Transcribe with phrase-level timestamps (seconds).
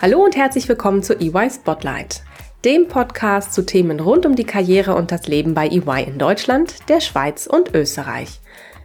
[0.00, 2.22] Hallo und herzlich willkommen zu EY Spotlight,
[2.64, 6.88] dem Podcast zu Themen rund um die Karriere und das Leben bei EY in Deutschland,
[6.88, 8.38] der Schweiz und Österreich.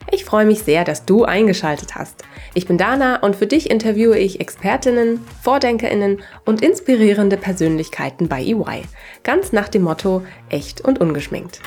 [0.09, 2.23] Ich freue mich sehr, dass du eingeschaltet hast.
[2.55, 8.81] Ich bin Dana und für dich interviewe ich Expertinnen, Vordenkerinnen und inspirierende Persönlichkeiten bei EY.
[9.21, 11.59] Ganz nach dem Motto echt und ungeschminkt.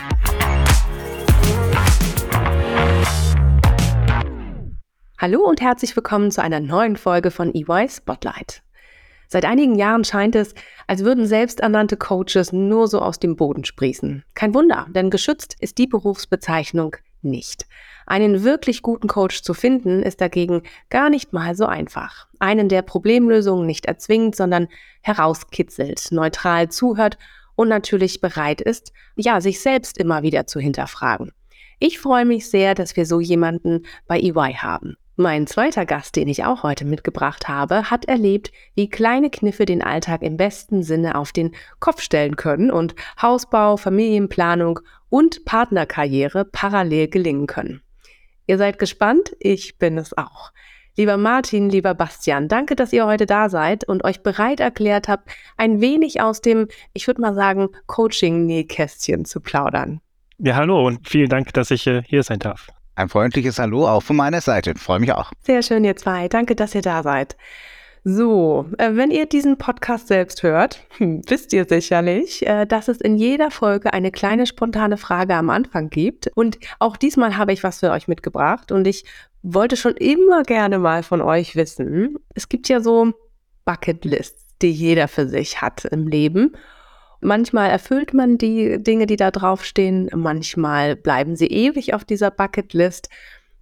[5.18, 8.65] Hallo und herzlich willkommen zu einer neuen Folge von EY Spotlight.
[9.28, 10.54] Seit einigen Jahren scheint es,
[10.86, 14.24] als würden selbsternannte Coaches nur so aus dem Boden sprießen.
[14.34, 17.66] Kein Wunder, denn geschützt ist die Berufsbezeichnung nicht.
[18.06, 22.28] Einen wirklich guten Coach zu finden, ist dagegen gar nicht mal so einfach.
[22.38, 24.68] Einen, der Problemlösungen nicht erzwingt, sondern
[25.02, 27.18] herauskitzelt, neutral zuhört
[27.56, 31.32] und natürlich bereit ist, ja, sich selbst immer wieder zu hinterfragen.
[31.78, 34.96] Ich freue mich sehr, dass wir so jemanden bei EY haben.
[35.18, 39.82] Mein zweiter Gast, den ich auch heute mitgebracht habe, hat erlebt, wie kleine Kniffe den
[39.82, 47.08] Alltag im besten Sinne auf den Kopf stellen können und Hausbau, Familienplanung und Partnerkarriere parallel
[47.08, 47.80] gelingen können.
[48.46, 49.34] Ihr seid gespannt?
[49.40, 50.52] Ich bin es auch.
[50.98, 55.30] Lieber Martin, lieber Bastian, danke, dass ihr heute da seid und euch bereit erklärt habt,
[55.56, 60.02] ein wenig aus dem, ich würde mal sagen, Coaching-Nähkästchen zu plaudern.
[60.38, 62.68] Ja, hallo und vielen Dank, dass ich äh, hier sein darf.
[62.96, 64.74] Ein freundliches Hallo auch von meiner Seite.
[64.74, 65.30] Freue mich auch.
[65.42, 66.28] Sehr schön, ihr zwei.
[66.28, 67.36] Danke, dass ihr da seid.
[68.04, 73.00] So, äh, wenn ihr diesen Podcast selbst hört, hm, wisst ihr sicherlich, äh, dass es
[73.02, 76.28] in jeder Folge eine kleine spontane Frage am Anfang gibt.
[76.34, 78.72] Und auch diesmal habe ich was für euch mitgebracht.
[78.72, 79.04] Und ich
[79.42, 82.16] wollte schon immer gerne mal von euch wissen.
[82.34, 83.12] Es gibt ja so
[83.66, 86.56] Bucketlists, die jeder für sich hat im Leben.
[87.20, 93.08] Manchmal erfüllt man die Dinge, die da draufstehen, manchmal bleiben sie ewig auf dieser Bucketlist.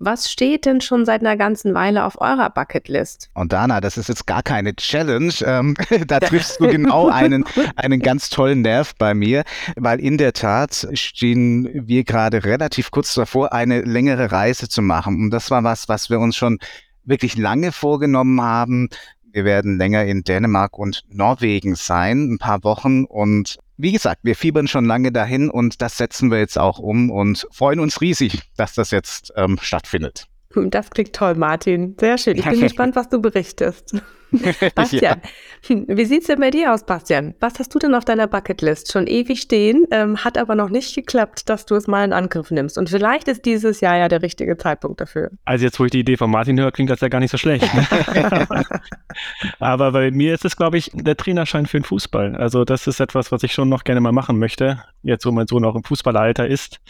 [0.00, 3.30] Was steht denn schon seit einer ganzen Weile auf eurer Bucketlist?
[3.34, 5.32] Und Dana, das ist jetzt gar keine Challenge.
[5.44, 7.44] Ähm, da triffst du genau einen,
[7.76, 9.44] einen ganz tollen Nerv bei mir,
[9.76, 15.16] weil in der Tat stehen wir gerade relativ kurz davor, eine längere Reise zu machen.
[15.16, 16.58] Und das war was, was wir uns schon
[17.04, 18.88] wirklich lange vorgenommen haben.
[19.34, 23.02] Wir werden länger in Dänemark und Norwegen sein, ein paar Wochen.
[23.02, 27.10] Und wie gesagt, wir fiebern schon lange dahin und das setzen wir jetzt auch um
[27.10, 30.28] und freuen uns riesig, dass das jetzt ähm, stattfindet.
[30.66, 31.96] Das klingt toll, Martin.
[31.98, 32.36] Sehr schön.
[32.36, 33.94] Ich bin gespannt, was du berichtest.
[34.74, 35.20] Bastian,
[35.68, 35.84] ja.
[35.86, 37.34] wie sieht's denn bei dir aus, Bastian?
[37.40, 38.92] Was hast du denn auf deiner Bucketlist?
[38.92, 42.50] Schon ewig stehen, ähm, hat aber noch nicht geklappt, dass du es mal in Angriff
[42.50, 42.78] nimmst.
[42.78, 45.30] Und vielleicht ist dieses Jahr ja der richtige Zeitpunkt dafür.
[45.44, 47.38] Also jetzt, wo ich die Idee von Martin höre, klingt das ja gar nicht so
[47.38, 47.72] schlecht.
[47.74, 48.56] Ne?
[49.58, 52.36] aber bei mir ist es, glaube ich, der Trainerschein für den Fußball.
[52.36, 55.46] Also das ist etwas, was ich schon noch gerne mal machen möchte, jetzt wo mein
[55.46, 56.80] Sohn auch im Fußballeralter ist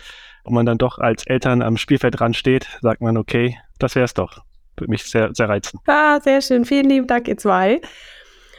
[0.45, 4.05] und man dann doch als Eltern am Spielfeld dran steht, sagt man, okay, das wäre
[4.05, 4.43] es doch.
[4.77, 5.81] Würde mich sehr, sehr reizen.
[5.87, 6.65] Ah, sehr schön.
[6.65, 7.81] Vielen lieben Dank, ihr zwei.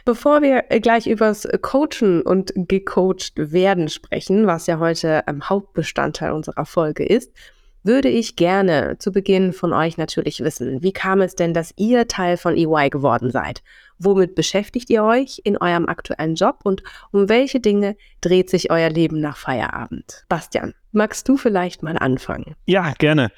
[0.06, 6.66] Bevor wir gleich übers Coachen und gecoacht werden sprechen, was ja heute ein Hauptbestandteil unserer
[6.66, 7.34] Folge ist,
[7.84, 12.08] würde ich gerne zu Beginn von euch natürlich wissen, wie kam es denn, dass ihr
[12.08, 13.62] Teil von EY geworden seid?
[13.98, 18.90] Womit beschäftigt ihr euch in eurem aktuellen Job und um welche Dinge dreht sich euer
[18.90, 20.26] Leben nach Feierabend?
[20.28, 22.56] Bastian, magst du vielleicht mal anfangen?
[22.66, 23.32] Ja, gerne.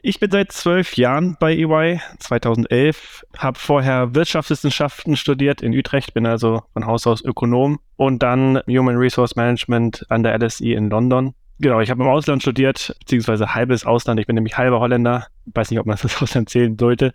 [0.00, 6.26] Ich bin seit zwölf Jahren bei EY, 2011, habe vorher Wirtschaftswissenschaften studiert in Utrecht, bin
[6.26, 11.34] also von Haus aus Ökonom und dann Human Resource Management an der LSE in London
[11.60, 14.20] Genau, ich habe im Ausland studiert, beziehungsweise halbes Ausland.
[14.20, 15.26] Ich bin nämlich halber Holländer.
[15.46, 17.12] Weiß nicht, ob man das Ausland zählen sollte.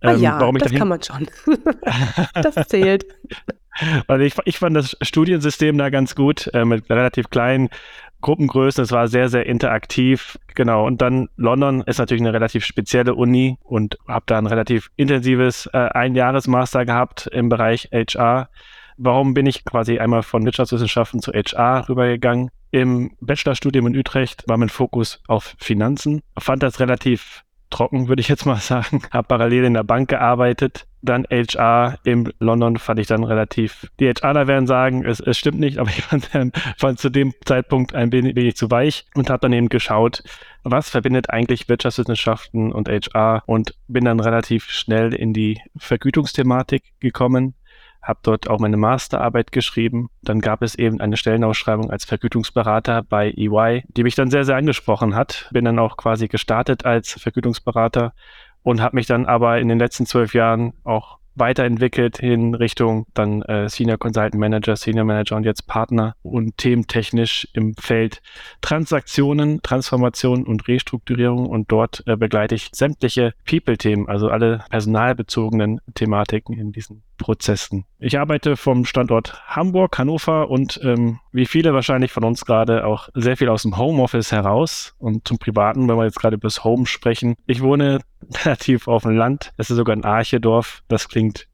[0.00, 1.28] Ah, ähm, ja, warum ich das kann man schon.
[2.34, 3.06] das zählt.
[4.06, 7.70] Also ich, ich fand das Studiensystem da ganz gut, äh, mit relativ kleinen
[8.20, 8.84] Gruppengrößen.
[8.84, 10.38] Es war sehr, sehr interaktiv.
[10.54, 10.86] Genau.
[10.86, 15.70] Und dann London ist natürlich eine relativ spezielle Uni und habe da ein relativ intensives
[15.72, 18.50] äh, Einjahresmaster gehabt im Bereich HR.
[19.04, 22.50] Warum bin ich quasi einmal von Wirtschaftswissenschaften zu HR rübergegangen?
[22.70, 26.22] Im Bachelorstudium in Utrecht war mein Fokus auf Finanzen.
[26.38, 29.02] Fand das relativ trocken, würde ich jetzt mal sagen.
[29.10, 30.86] Habe parallel in der Bank gearbeitet.
[31.04, 33.90] Dann HR in London fand ich dann relativ.
[33.98, 36.30] Die HRler werden sagen, es, es stimmt nicht, aber ich fand,
[36.78, 40.22] fand zu dem Zeitpunkt ein wenig, wenig zu weich und habe dann eben geschaut,
[40.62, 47.56] was verbindet eigentlich Wirtschaftswissenschaften und HR und bin dann relativ schnell in die Vergütungsthematik gekommen
[48.02, 50.08] habe dort auch meine Masterarbeit geschrieben.
[50.22, 54.56] Dann gab es eben eine Stellenausschreibung als Vergütungsberater bei EY, die mich dann sehr, sehr
[54.56, 55.48] angesprochen hat.
[55.52, 58.12] Bin dann auch quasi gestartet als Vergütungsberater
[58.62, 63.42] und habe mich dann aber in den letzten zwölf Jahren auch weiterentwickelt in Richtung dann
[63.42, 68.20] äh, Senior Consultant Manager, Senior Manager und jetzt Partner und thementechnisch im Feld
[68.60, 76.58] Transaktionen, Transformation und Restrukturierung und dort äh, begleite ich sämtliche People-Themen, also alle personalbezogenen Thematiken
[76.58, 77.84] in diesen Prozessen.
[77.98, 83.08] Ich arbeite vom Standort Hamburg, Hannover und ähm, wie viele wahrscheinlich von uns gerade auch
[83.14, 86.64] sehr viel aus dem Homeoffice heraus und zum Privaten, wenn wir jetzt gerade über das
[86.64, 87.36] Home sprechen.
[87.46, 88.00] Ich wohne
[88.44, 89.52] relativ auf dem Land.
[89.56, 90.82] Es ist sogar ein Archedorf.
[90.88, 91.46] Das klingt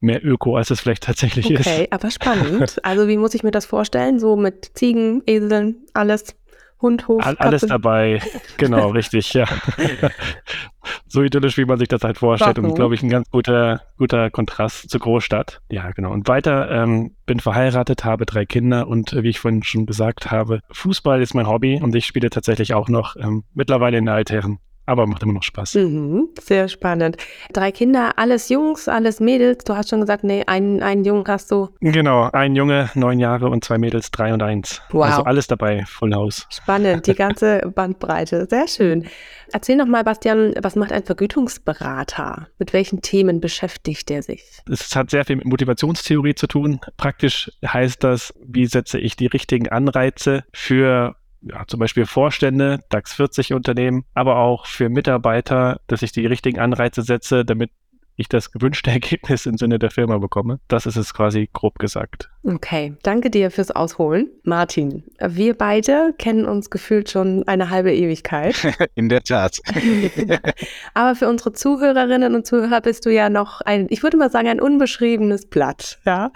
[0.00, 1.66] mehr Öko, als es vielleicht tatsächlich okay, ist.
[1.66, 2.80] Okay, aber spannend.
[2.84, 4.20] Also wie muss ich mir das vorstellen?
[4.20, 6.36] So mit Ziegen, Eseln, alles?
[6.80, 8.20] Hund, Hof, All, Alles dabei,
[8.58, 9.46] genau, richtig, ja.
[11.08, 12.70] so idyllisch, wie man sich das halt vorstellt Warum?
[12.70, 15.62] und glaube ich ein ganz guter, guter Kontrast zur Großstadt.
[15.70, 16.12] Ja, genau.
[16.12, 20.30] Und weiter ähm, bin verheiratet, habe drei Kinder und äh, wie ich vorhin schon gesagt
[20.30, 24.14] habe, Fußball ist mein Hobby und ich spiele tatsächlich auch noch ähm, mittlerweile in der
[24.14, 25.74] Altherren aber macht immer noch Spaß.
[25.74, 27.16] Mhm, sehr spannend.
[27.52, 29.64] Drei Kinder, alles Jungs, alles Mädels.
[29.64, 31.68] Du hast schon gesagt, nee, einen, einen Jungen hast du.
[31.80, 34.80] Genau, ein Junge, neun Jahre und zwei Mädels, drei und eins.
[34.90, 35.04] Wow.
[35.04, 36.46] Also alles dabei, Full House.
[36.50, 38.46] Spannend, die ganze Bandbreite.
[38.48, 39.06] Sehr schön.
[39.52, 42.48] Erzähl noch mal, Bastian, was macht ein Vergütungsberater?
[42.58, 44.42] Mit welchen Themen beschäftigt er sich?
[44.70, 46.80] Es hat sehr viel mit Motivationstheorie zu tun.
[46.96, 51.16] Praktisch heißt das, wie setze ich die richtigen Anreize für
[51.48, 56.58] ja, zum Beispiel Vorstände, DAX 40 Unternehmen, aber auch für Mitarbeiter, dass ich die richtigen
[56.58, 57.70] Anreize setze, damit
[58.16, 60.58] ich das gewünschte Ergebnis im Sinne der Firma bekomme.
[60.68, 62.30] Das ist es quasi grob gesagt.
[62.44, 64.30] Okay, danke dir fürs Ausholen.
[64.42, 68.56] Martin, wir beide kennen uns gefühlt schon eine halbe Ewigkeit.
[68.94, 69.58] In der Tat.
[70.94, 74.48] Aber für unsere Zuhörerinnen und Zuhörer bist du ja noch ein, ich würde mal sagen,
[74.48, 75.98] ein unbeschriebenes Blatt.
[76.04, 76.32] Ja?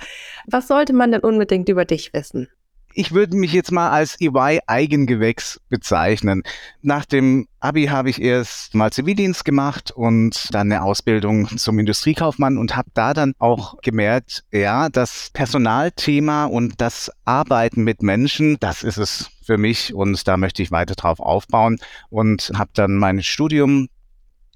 [0.47, 2.49] Was sollte man denn unbedingt über dich wissen?
[2.93, 6.43] Ich würde mich jetzt mal als EY-Eigengewächs bezeichnen.
[6.83, 12.59] Nach dem Abi habe ich erst mal Zivildienst gemacht und dann eine Ausbildung zum Industriekaufmann
[12.59, 18.83] und habe da dann auch gemerkt, ja, das Personalthema und das Arbeiten mit Menschen, das
[18.83, 21.79] ist es für mich und da möchte ich weiter drauf aufbauen
[22.09, 23.89] und habe dann mein Studium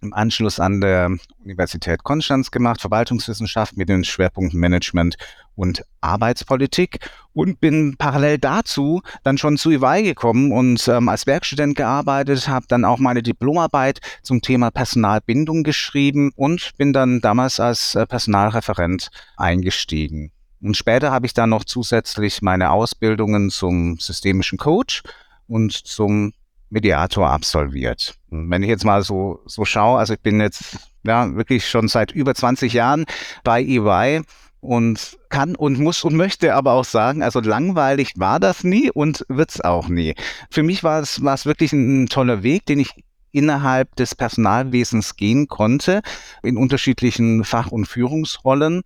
[0.04, 1.10] im Anschluss an der
[1.42, 5.16] Universität Konstanz gemacht, Verwaltungswissenschaft mit den Schwerpunkten Management
[5.56, 6.98] und Arbeitspolitik
[7.32, 12.66] und bin parallel dazu dann schon zu EY gekommen und ähm, als Werkstudent gearbeitet, habe
[12.68, 19.10] dann auch meine Diplomarbeit zum Thema Personalbindung geschrieben und bin dann damals als äh, Personalreferent
[19.36, 20.30] eingestiegen.
[20.60, 25.02] Und später habe ich dann noch zusätzlich meine Ausbildungen zum systemischen Coach
[25.46, 26.32] und zum
[26.74, 28.16] Mediator absolviert.
[28.30, 32.10] Wenn ich jetzt mal so, so schaue, also ich bin jetzt ja wirklich schon seit
[32.10, 33.04] über 20 Jahren
[33.44, 34.22] bei EY
[34.60, 39.24] und kann und muss und möchte aber auch sagen, also langweilig war das nie und
[39.28, 40.14] wird es auch nie.
[40.50, 42.90] Für mich war es, wirklich ein toller Weg, den ich
[43.30, 46.02] innerhalb des Personalwesens gehen konnte,
[46.42, 48.82] in unterschiedlichen Fach- und Führungsrollen.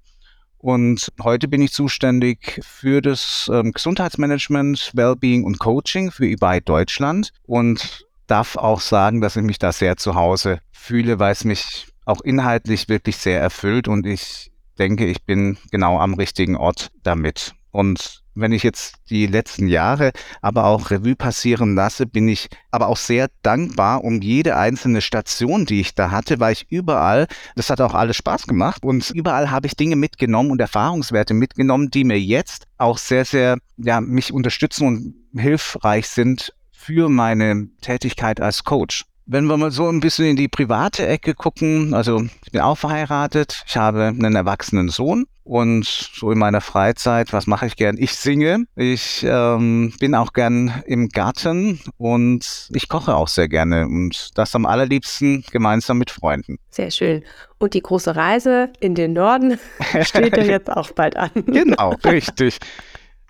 [0.58, 7.32] Und heute bin ich zuständig für das ähm, Gesundheitsmanagement, Wellbeing und Coaching für eBay Deutschland
[7.46, 11.86] und darf auch sagen, dass ich mich da sehr zu Hause fühle, weil es mich
[12.04, 17.54] auch inhaltlich wirklich sehr erfüllt und ich denke, ich bin genau am richtigen Ort damit.
[17.70, 22.88] Und wenn ich jetzt die letzten Jahre aber auch Revue passieren lasse, bin ich aber
[22.88, 27.26] auch sehr dankbar um jede einzelne Station, die ich da hatte, weil ich überall,
[27.56, 31.90] das hat auch alles Spaß gemacht und überall habe ich Dinge mitgenommen und Erfahrungswerte mitgenommen,
[31.90, 38.40] die mir jetzt auch sehr, sehr, ja, mich unterstützen und hilfreich sind für meine Tätigkeit
[38.40, 39.04] als Coach.
[39.30, 42.78] Wenn wir mal so ein bisschen in die private Ecke gucken, also ich bin auch
[42.78, 47.98] verheiratet, ich habe einen erwachsenen Sohn und so in meiner Freizeit, was mache ich gern?
[47.98, 53.84] Ich singe, ich ähm, bin auch gern im Garten und ich koche auch sehr gerne
[53.84, 56.58] und das am allerliebsten gemeinsam mit Freunden.
[56.70, 57.22] Sehr schön.
[57.58, 59.58] Und die große Reise in den Norden
[60.04, 61.30] steht ja jetzt auch bald an.
[61.34, 62.60] genau, richtig.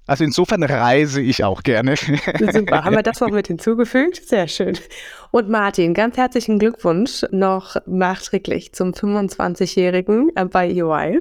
[0.08, 1.94] Also insofern reise ich auch gerne.
[2.52, 4.26] Super, haben wir das noch mit hinzugefügt?
[4.26, 4.78] Sehr schön.
[5.30, 11.20] Und Martin, ganz herzlichen Glückwunsch noch nachträglich zum 25-Jährigen äh, bei EY.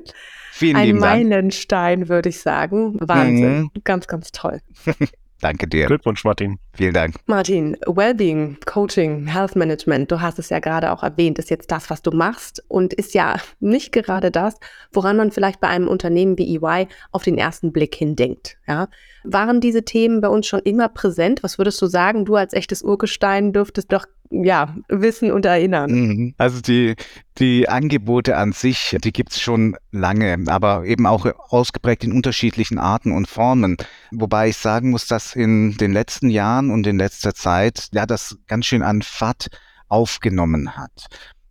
[0.54, 2.96] Vielen Ein Meilenstein, würde ich sagen.
[3.02, 3.60] Wahnsinn.
[3.60, 3.72] Mhm.
[3.84, 4.62] Ganz, ganz toll.
[5.42, 5.86] Danke dir.
[5.86, 6.58] Glückwunsch, Martin.
[6.74, 7.16] Vielen Dank.
[7.26, 11.90] Martin, Wellbeing, Coaching, Health Management, du hast es ja gerade auch erwähnt, ist jetzt das,
[11.90, 14.56] was du machst und ist ja nicht gerade das,
[14.92, 18.58] woran man vielleicht bei einem Unternehmen wie EY auf den ersten Blick hin denkt.
[18.68, 18.88] Ja?
[19.24, 21.44] Waren diese Themen bei uns schon immer präsent?
[21.44, 22.26] Was würdest du sagen?
[22.26, 25.92] Du als echtes Urgestein dürftest doch ja, wissen und erinnern.
[25.92, 26.36] Mhm.
[26.38, 26.96] Also die,
[27.38, 32.80] die Angebote an sich, die gibt es schon lange, aber eben auch ausgeprägt in unterschiedlichen
[32.80, 33.78] Arten und Formen.
[34.12, 38.38] Wobei ich sagen muss, dass in den letzten Jahren und in letzter Zeit ja das
[38.48, 39.48] ganz schön an Fahrt
[39.90, 41.08] aufgenommen hat.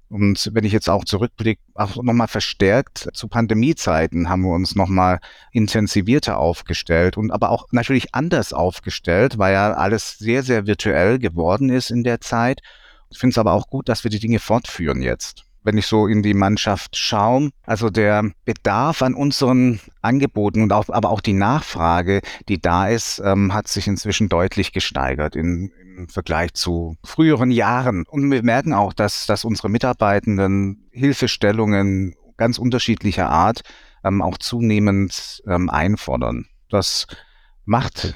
[0.08, 5.18] Und wenn ich jetzt auch zurückblicke, auch nochmal verstärkt zu Pandemiezeiten haben wir uns nochmal
[5.52, 11.70] intensivierter aufgestellt und aber auch natürlich anders aufgestellt, weil ja alles sehr, sehr virtuell geworden
[11.70, 12.60] ist in der Zeit.
[13.10, 16.06] Ich finde es aber auch gut, dass wir die Dinge fortführen jetzt wenn ich so
[16.06, 17.50] in die Mannschaft schaue.
[17.64, 23.20] Also der Bedarf an unseren Angeboten und auch, aber auch die Nachfrage, die da ist,
[23.24, 28.04] ähm, hat sich inzwischen deutlich gesteigert in, im Vergleich zu früheren Jahren.
[28.08, 33.62] Und wir merken auch, dass, dass unsere Mitarbeitenden Hilfestellungen ganz unterschiedlicher Art
[34.04, 36.46] ähm, auch zunehmend ähm, einfordern.
[36.68, 37.06] Das
[37.64, 38.14] macht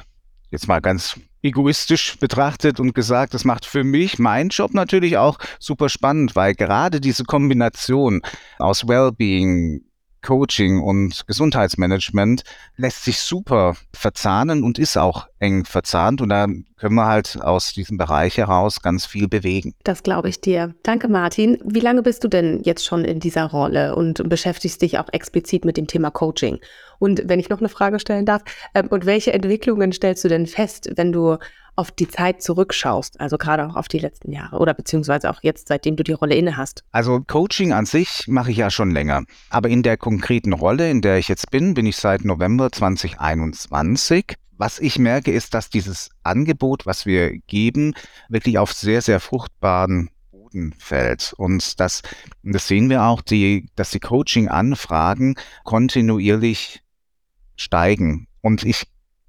[0.50, 5.38] jetzt mal ganz egoistisch betrachtet und gesagt, das macht für mich meinen Job natürlich auch
[5.59, 8.23] super spannend, weil gerade diese Kombination
[8.59, 9.82] aus Wellbeing,
[10.22, 12.42] Coaching und Gesundheitsmanagement
[12.76, 16.20] lässt sich super verzahnen und ist auch eng verzahnt.
[16.20, 16.46] Und da
[16.76, 19.74] können wir halt aus diesem Bereich heraus ganz viel bewegen.
[19.84, 20.74] Das glaube ich dir.
[20.82, 21.58] Danke, Martin.
[21.64, 25.64] Wie lange bist du denn jetzt schon in dieser Rolle und beschäftigst dich auch explizit
[25.64, 26.58] mit dem Thema Coaching?
[26.98, 28.42] Und wenn ich noch eine Frage stellen darf,
[28.74, 31.38] ähm, und welche Entwicklungen stellst du denn fest, wenn du
[31.80, 35.68] auf die Zeit zurückschaust, also gerade auch auf die letzten Jahre oder beziehungsweise auch jetzt,
[35.68, 36.84] seitdem du die Rolle inne hast?
[36.92, 39.25] Also Coaching an sich mache ich ja schon länger.
[39.49, 44.37] Aber in der konkreten Rolle, in der ich jetzt bin, bin ich seit November 2021.
[44.58, 47.94] Was ich merke, ist, dass dieses Angebot, was wir geben,
[48.28, 51.32] wirklich auf sehr, sehr fruchtbaren Boden fällt.
[51.38, 52.02] Und das,
[52.42, 56.82] das sehen wir auch, die, dass die Coaching-Anfragen kontinuierlich
[57.56, 58.28] steigen.
[58.42, 58.87] Und ich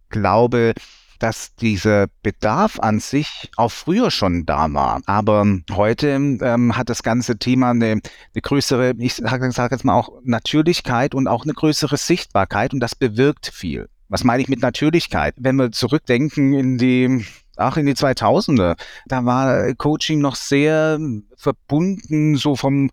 [0.09, 0.73] glaube,
[1.21, 5.01] dass dieser Bedarf an sich auch früher schon da war.
[5.05, 9.93] Aber heute ähm, hat das ganze Thema eine, eine größere, ich sage sag jetzt mal
[9.93, 13.87] auch Natürlichkeit und auch eine größere Sichtbarkeit und das bewirkt viel.
[14.09, 15.35] Was meine ich mit Natürlichkeit?
[15.37, 17.23] Wenn wir zurückdenken in die
[17.55, 18.75] auch in die 2000er,
[19.05, 20.99] da war Coaching noch sehr
[21.35, 22.89] verbunden so vom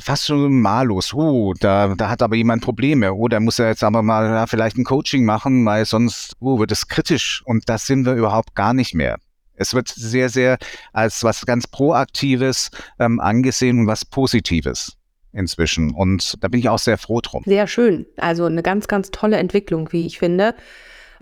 [0.00, 1.12] fast schon malus.
[1.12, 3.12] Uh, da, da hat aber jemand Probleme.
[3.12, 6.58] Oh, da muss er jetzt aber mal ja, vielleicht ein Coaching machen, weil sonst uh,
[6.58, 7.42] wird es kritisch.
[7.44, 9.18] Und das sind wir überhaupt gar nicht mehr.
[9.54, 10.58] Es wird sehr, sehr
[10.92, 14.96] als was ganz Proaktives ähm, angesehen und was Positives
[15.32, 15.92] inzwischen.
[15.92, 17.42] Und da bin ich auch sehr froh drum.
[17.46, 18.06] Sehr schön.
[18.16, 20.54] Also eine ganz, ganz tolle Entwicklung, wie ich finde.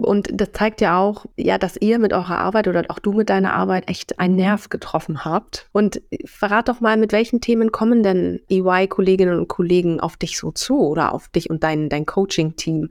[0.04, 3.30] Und das zeigt ja auch, ja, dass ihr mit eurer Arbeit oder auch du mit
[3.30, 5.69] deiner Arbeit echt einen Nerv getroffen habt.
[5.73, 10.52] Und verrat doch mal, mit welchen Themen kommen denn EY-Kolleginnen und Kollegen auf dich so
[10.52, 12.88] zu oder auf dich und dein, dein Coaching-Team?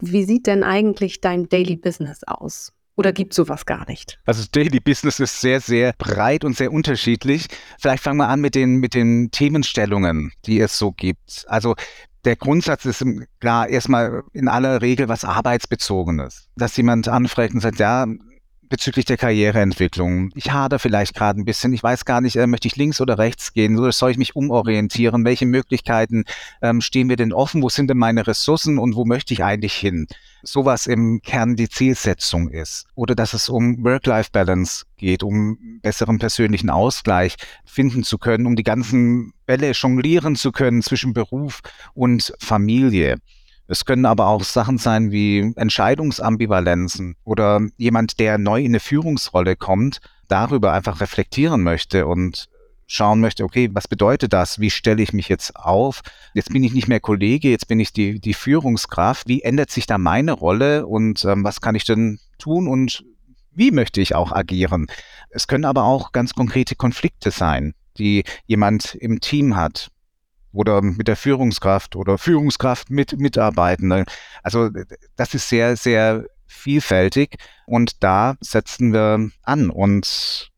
[0.00, 2.72] Wie sieht denn eigentlich dein Daily Business aus?
[2.96, 4.18] Oder gibt es sowas gar nicht?
[4.26, 7.46] Also Daily Business ist sehr, sehr breit und sehr unterschiedlich.
[7.78, 11.46] Vielleicht fangen wir an mit den, mit den Themenstellungen, die es so gibt.
[11.48, 11.76] Also
[12.24, 13.04] der Grundsatz ist
[13.40, 16.48] klar erstmal in aller Regel was Arbeitsbezogenes.
[16.56, 18.06] Dass jemand anfragt und sagt, ja,
[18.70, 20.30] bezüglich der Karriereentwicklung.
[20.34, 21.74] Ich hader vielleicht gerade ein bisschen.
[21.74, 23.78] Ich weiß gar nicht, äh, möchte ich links oder rechts gehen?
[23.78, 25.24] Oder soll ich mich umorientieren?
[25.26, 26.24] Welche Möglichkeiten
[26.62, 27.62] ähm, stehen mir denn offen?
[27.62, 30.06] Wo sind denn meine Ressourcen und wo möchte ich eigentlich hin?
[30.42, 32.86] Sowas im Kern die Zielsetzung ist.
[32.94, 37.36] Oder dass es um Work-Life-Balance geht, um besseren persönlichen Ausgleich
[37.66, 41.60] finden zu können, um die ganzen Bälle jonglieren zu können zwischen Beruf
[41.92, 43.16] und Familie.
[43.70, 49.54] Es können aber auch Sachen sein wie Entscheidungsambivalenzen oder jemand, der neu in eine Führungsrolle
[49.54, 52.48] kommt, darüber einfach reflektieren möchte und
[52.88, 54.58] schauen möchte, okay, was bedeutet das?
[54.58, 56.00] Wie stelle ich mich jetzt auf?
[56.34, 59.28] Jetzt bin ich nicht mehr Kollege, jetzt bin ich die, die Führungskraft.
[59.28, 63.04] Wie ändert sich da meine Rolle und ähm, was kann ich denn tun und
[63.52, 64.88] wie möchte ich auch agieren?
[65.28, 69.92] Es können aber auch ganz konkrete Konflikte sein, die jemand im Team hat
[70.52, 74.04] oder mit der Führungskraft oder Führungskraft mit Mitarbeitenden.
[74.42, 74.70] Also
[75.16, 80.50] das ist sehr, sehr vielfältig und da setzen wir an und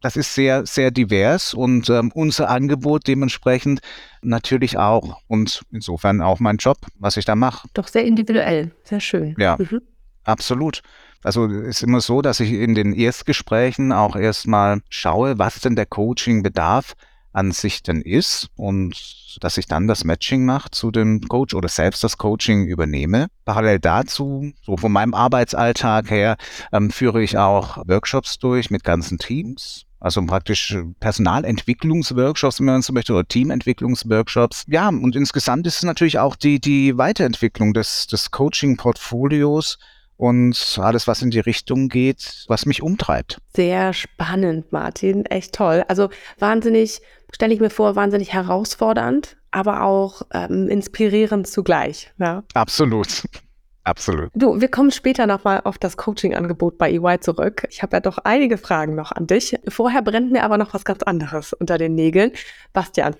[0.00, 3.80] das ist sehr, sehr divers und ähm, unser Angebot dementsprechend
[4.20, 7.68] natürlich auch und insofern auch mein Job, was ich da mache.
[7.72, 9.34] Doch sehr individuell, sehr schön.
[9.38, 9.80] Ja, mhm.
[10.24, 10.82] absolut.
[11.22, 15.86] Also ist immer so, dass ich in den Erstgesprächen auch erstmal schaue, was denn der
[15.86, 16.94] Coaching bedarf
[17.34, 21.68] an sich denn ist und dass ich dann das Matching mache zu dem Coach oder
[21.68, 23.26] selbst das Coaching übernehme.
[23.44, 26.36] Parallel dazu, so von meinem Arbeitsalltag her,
[26.72, 29.84] ähm, führe ich auch Workshops durch mit ganzen Teams.
[29.98, 34.64] Also praktisch Personalentwicklungsworkshops, wenn man so möchte, oder Teamentwicklungsworkshops.
[34.68, 39.78] Ja, und insgesamt ist es natürlich auch die, die Weiterentwicklung des, des Coaching-Portfolios,
[40.16, 43.38] und alles, was in die Richtung geht, was mich umtreibt.
[43.54, 45.26] Sehr spannend, Martin.
[45.26, 45.84] Echt toll.
[45.88, 47.00] Also wahnsinnig,
[47.34, 52.12] stelle ich mir vor, wahnsinnig herausfordernd, aber auch ähm, inspirierend zugleich.
[52.18, 52.44] Ja?
[52.54, 53.24] Absolut.
[53.84, 54.30] Absolut.
[54.34, 57.66] Du, wir kommen später nochmal auf das Coaching-Angebot bei EY zurück.
[57.68, 59.58] Ich habe ja doch einige Fragen noch an dich.
[59.68, 62.32] Vorher brennt mir aber noch was ganz anderes unter den Nägeln.
[62.72, 63.14] Bastian,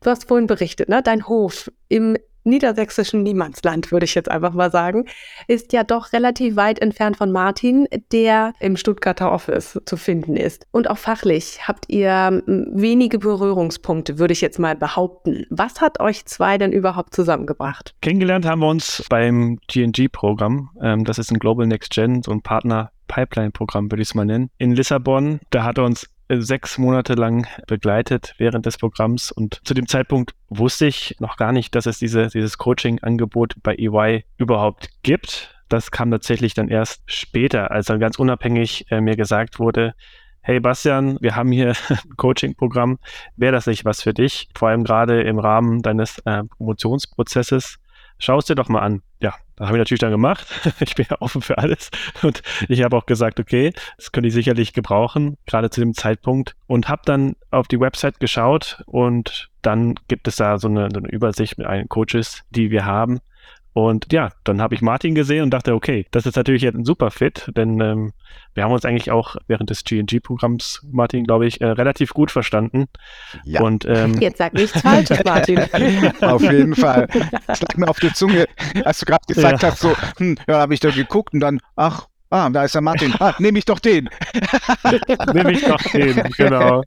[0.00, 1.02] du hast vorhin berichtet, ne?
[1.02, 2.16] Dein Hof im
[2.46, 5.06] niedersächsischen Niemandsland, würde ich jetzt einfach mal sagen,
[5.48, 10.66] ist ja doch relativ weit entfernt von Martin, der im Stuttgarter Office zu finden ist.
[10.70, 15.46] Und auch fachlich habt ihr wenige Berührungspunkte, würde ich jetzt mal behaupten.
[15.50, 17.94] Was hat euch zwei denn überhaupt zusammengebracht?
[18.00, 20.70] Kennengelernt haben wir uns beim GNG-Programm.
[20.80, 24.24] Ähm, das ist ein Global Next Gen, so ein Partner Pipeline-Programm, würde ich es mal
[24.24, 25.40] nennen, in Lissabon.
[25.50, 30.34] Da hat er uns sechs Monate lang begleitet während des Programms und zu dem Zeitpunkt
[30.48, 35.54] wusste ich noch gar nicht, dass es diese, dieses Coaching-Angebot bei EY überhaupt gibt.
[35.68, 39.94] Das kam tatsächlich dann erst später, als dann ganz unabhängig äh, mir gesagt wurde,
[40.42, 42.98] hey Bastian, wir haben hier ein Coaching-Programm,
[43.36, 44.48] wäre das nicht was für dich?
[44.56, 47.78] Vor allem gerade im Rahmen deines äh, Promotionsprozesses.
[48.18, 49.02] Schau es dir doch mal an.
[49.20, 50.46] Ja, das habe ich natürlich dann gemacht.
[50.80, 51.90] Ich bin ja offen für alles.
[52.22, 56.54] Und ich habe auch gesagt, okay, das könnte ich sicherlich gebrauchen, gerade zu dem Zeitpunkt.
[56.66, 61.00] Und habe dann auf die Website geschaut und dann gibt es da so eine, so
[61.00, 63.20] eine Übersicht mit allen Coaches, die wir haben.
[63.76, 66.86] Und ja, dann habe ich Martin gesehen und dachte, okay, das ist natürlich jetzt ein
[66.86, 68.14] super Fit, denn ähm,
[68.54, 72.86] wir haben uns eigentlich auch während des GNG-Programms, Martin, glaube ich, äh, relativ gut verstanden.
[73.44, 73.60] Ja.
[73.60, 75.60] Und, ähm, jetzt sag nichts Falsches, Martin.
[76.22, 77.06] auf jeden Fall.
[77.46, 78.46] Das lag mir auf der Zunge,
[78.82, 79.70] als du gerade gesagt ja.
[79.70, 82.06] hast, so, hm, ja, habe ich da geguckt und dann, ach,
[82.36, 83.14] Ah, da ist der Martin.
[83.18, 84.10] Ah, nehme ich doch den.
[85.32, 86.82] nehme ich doch den, genau.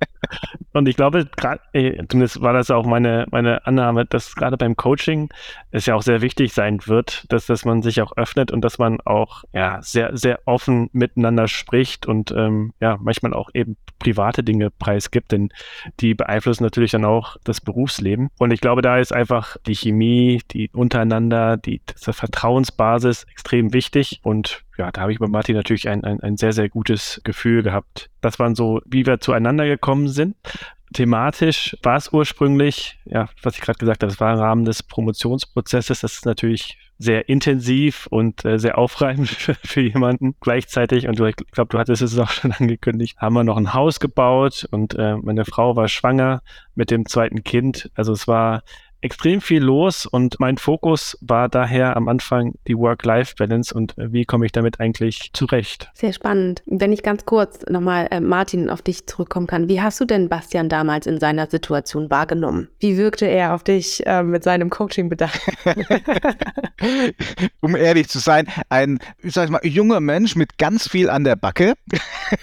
[0.73, 4.75] Und ich glaube, grad, äh, zumindest war das auch meine, meine Annahme, dass gerade beim
[4.75, 5.29] Coaching
[5.71, 8.77] es ja auch sehr wichtig sein wird, dass, dass man sich auch öffnet und dass
[8.77, 14.43] man auch ja, sehr, sehr offen miteinander spricht und ähm, ja, manchmal auch eben private
[14.43, 15.49] Dinge preisgibt, denn
[15.99, 18.29] die beeinflussen natürlich dann auch das Berufsleben.
[18.37, 24.19] Und ich glaube, da ist einfach die Chemie, die untereinander, die, die Vertrauensbasis extrem wichtig
[24.21, 27.63] und ja, da habe ich bei Martin natürlich ein, ein, ein sehr, sehr gutes Gefühl
[27.63, 28.09] gehabt.
[28.21, 30.37] Das waren so, wie wir zueinander gekommen sind.
[30.93, 34.81] Thematisch war es ursprünglich, ja, was ich gerade gesagt habe, das war im Rahmen des
[34.81, 35.99] Promotionsprozesses.
[35.99, 40.35] Das ist natürlich sehr intensiv und äh, sehr aufreibend für, für, jemanden.
[40.39, 43.73] Gleichzeitig, und du, ich glaube, du hattest es auch schon angekündigt, haben wir noch ein
[43.73, 46.41] Haus gebaut und äh, meine Frau war schwanger
[46.73, 47.91] mit dem zweiten Kind.
[47.95, 48.63] Also es war
[49.01, 54.25] extrem viel los und mein Fokus war daher am Anfang die Work-Life-Balance und äh, wie
[54.25, 55.89] komme ich damit eigentlich zurecht.
[55.93, 56.63] Sehr spannend.
[56.65, 59.69] Wenn ich ganz kurz nochmal, äh, Martin, auf dich zurückkommen kann.
[59.69, 62.69] Wie hast du denn Bastian damals in seiner Situation wahrgenommen?
[62.79, 65.39] Wie wirkte er auf dich äh, mit seinem Coaching-Bedarf?
[67.61, 71.35] um ehrlich zu sein, ein, ich sag mal, junger Mensch mit ganz viel an der
[71.35, 71.73] Backe.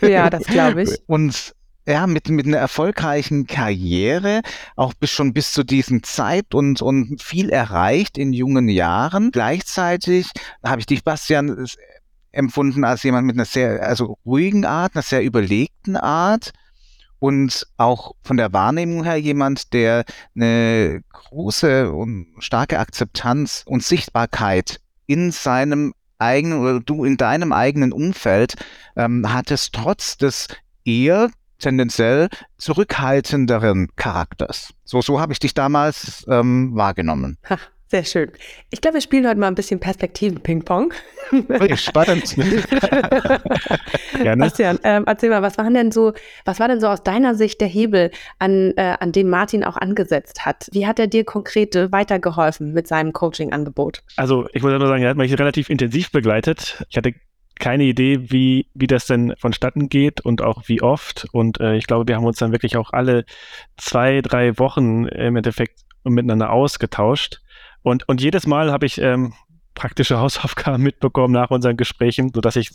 [0.01, 0.91] ja, das glaube ich.
[1.07, 1.56] Und
[1.87, 4.43] ja, mit, mit einer erfolgreichen Karriere,
[4.75, 9.31] auch bis schon bis zu diesem Zeit und, und viel erreicht in jungen Jahren.
[9.31, 10.31] Gleichzeitig
[10.65, 11.67] habe ich dich, Bastian,
[12.33, 16.53] empfunden als jemand mit einer sehr, also ruhigen Art, einer sehr überlegten Art
[17.19, 24.81] und auch von der Wahrnehmung her jemand, der eine große und starke Akzeptanz und Sichtbarkeit
[25.07, 28.57] in seinem eigenen oder du in deinem eigenen Umfeld
[28.97, 30.49] ähm, hattest, trotz des
[30.85, 34.75] eher tendenziell zurückhaltenderen Charakters.
[34.85, 37.39] So, so habe ich dich damals ähm, wahrgenommen.
[37.49, 38.33] Ha, sehr schön.
[38.71, 40.93] Ich glaube, wir spielen heute mal ein bisschen Perspektiven-Ping-Pong.
[41.77, 42.35] Spannend.
[44.23, 44.45] Gerne.
[44.45, 46.13] Bastian, ähm, erzähl mal, was war denn so,
[46.45, 49.77] was war denn so aus deiner Sicht der Hebel, an, äh, an dem Martin auch
[49.77, 50.69] angesetzt hat?
[50.73, 54.03] Wie hat er dir konkret weitergeholfen mit seinem Coaching-Angebot?
[54.17, 56.85] Also, ich muss nur sagen, er hat mich relativ intensiv begleitet.
[56.91, 57.13] Ich hatte
[57.59, 61.27] keine Idee, wie, wie das denn vonstatten geht und auch wie oft.
[61.33, 63.25] Und äh, ich glaube, wir haben uns dann wirklich auch alle
[63.77, 67.41] zwei, drei Wochen im Endeffekt miteinander ausgetauscht.
[67.83, 69.33] Und, und jedes Mal habe ich ähm,
[69.75, 72.73] praktische Hausaufgaben mitbekommen nach unseren Gesprächen, sodass ich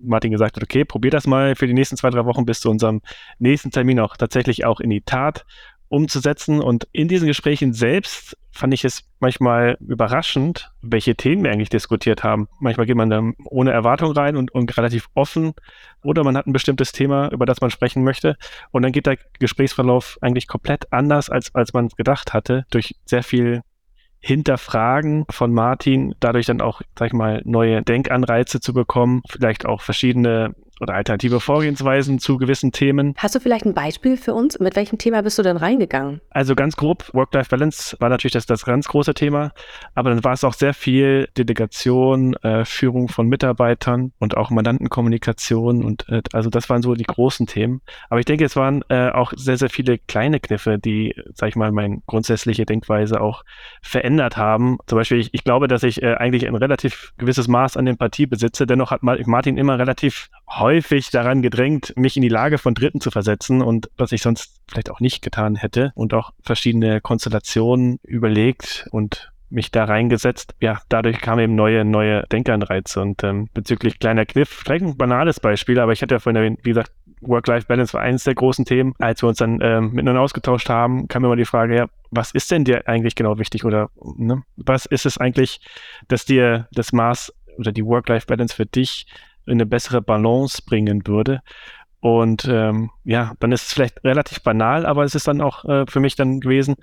[0.00, 2.70] Martin gesagt habe, okay, probier das mal für die nächsten zwei, drei Wochen bis zu
[2.70, 3.02] unserem
[3.38, 5.44] nächsten Termin auch tatsächlich auch in die Tat
[5.88, 6.60] umzusetzen.
[6.60, 12.22] Und in diesen Gesprächen selbst fand ich es manchmal überraschend, welche Themen wir eigentlich diskutiert
[12.22, 12.48] haben.
[12.60, 15.54] Manchmal geht man dann ohne Erwartung rein und, und relativ offen
[16.02, 18.36] oder man hat ein bestimmtes Thema, über das man sprechen möchte.
[18.70, 23.22] Und dann geht der Gesprächsverlauf eigentlich komplett anders, als, als man gedacht hatte, durch sehr
[23.22, 23.62] viel
[24.20, 29.82] Hinterfragen von Martin, dadurch dann auch, sag ich mal, neue Denkanreize zu bekommen, vielleicht auch
[29.82, 33.14] verschiedene oder alternative Vorgehensweisen zu gewissen Themen.
[33.16, 34.58] Hast du vielleicht ein Beispiel für uns?
[34.58, 36.20] Mit welchem Thema bist du denn reingegangen?
[36.30, 39.52] Also ganz grob, Work-Life-Balance war natürlich das, das ganz große Thema,
[39.94, 45.84] aber dann war es auch sehr viel Delegation, äh, Führung von Mitarbeitern und auch Mandantenkommunikation
[45.84, 47.80] und äh, also das waren so die großen Themen.
[48.10, 51.56] Aber ich denke, es waren äh, auch sehr, sehr viele kleine Kniffe, die, sag ich
[51.56, 53.44] mal, meine grundsätzliche Denkweise auch
[53.82, 54.78] verändert haben.
[54.86, 58.26] Zum Beispiel, ich, ich glaube, dass ich äh, eigentlich ein relativ gewisses Maß an Empathie
[58.26, 58.66] besitze.
[58.66, 60.28] Dennoch hat Martin immer relativ
[60.64, 64.62] häufig daran gedrängt, mich in die Lage von Dritten zu versetzen und was ich sonst
[64.66, 70.54] vielleicht auch nicht getan hätte und auch verschiedene Konstellationen überlegt und mich da reingesetzt.
[70.60, 75.38] Ja, dadurch kamen eben neue, neue Denkanreize und ähm, bezüglich kleiner Kniff, vielleicht ein banales
[75.38, 78.94] Beispiel, aber ich hatte ja vorhin erwähnt, wie gesagt, Work-Life-Balance war eines der großen Themen.
[78.98, 82.50] Als wir uns dann ähm, miteinander ausgetauscht haben, kam immer die Frage, ja, was ist
[82.50, 85.60] denn dir eigentlich genau wichtig oder ne, was ist es eigentlich,
[86.08, 89.06] dass dir das Maß oder die Work-Life-Balance für dich
[89.46, 91.40] in eine bessere Balance bringen würde?
[92.00, 95.86] Und ähm, ja, dann ist es vielleicht relativ banal, aber es ist dann auch äh,
[95.88, 96.76] für mich dann gewesen,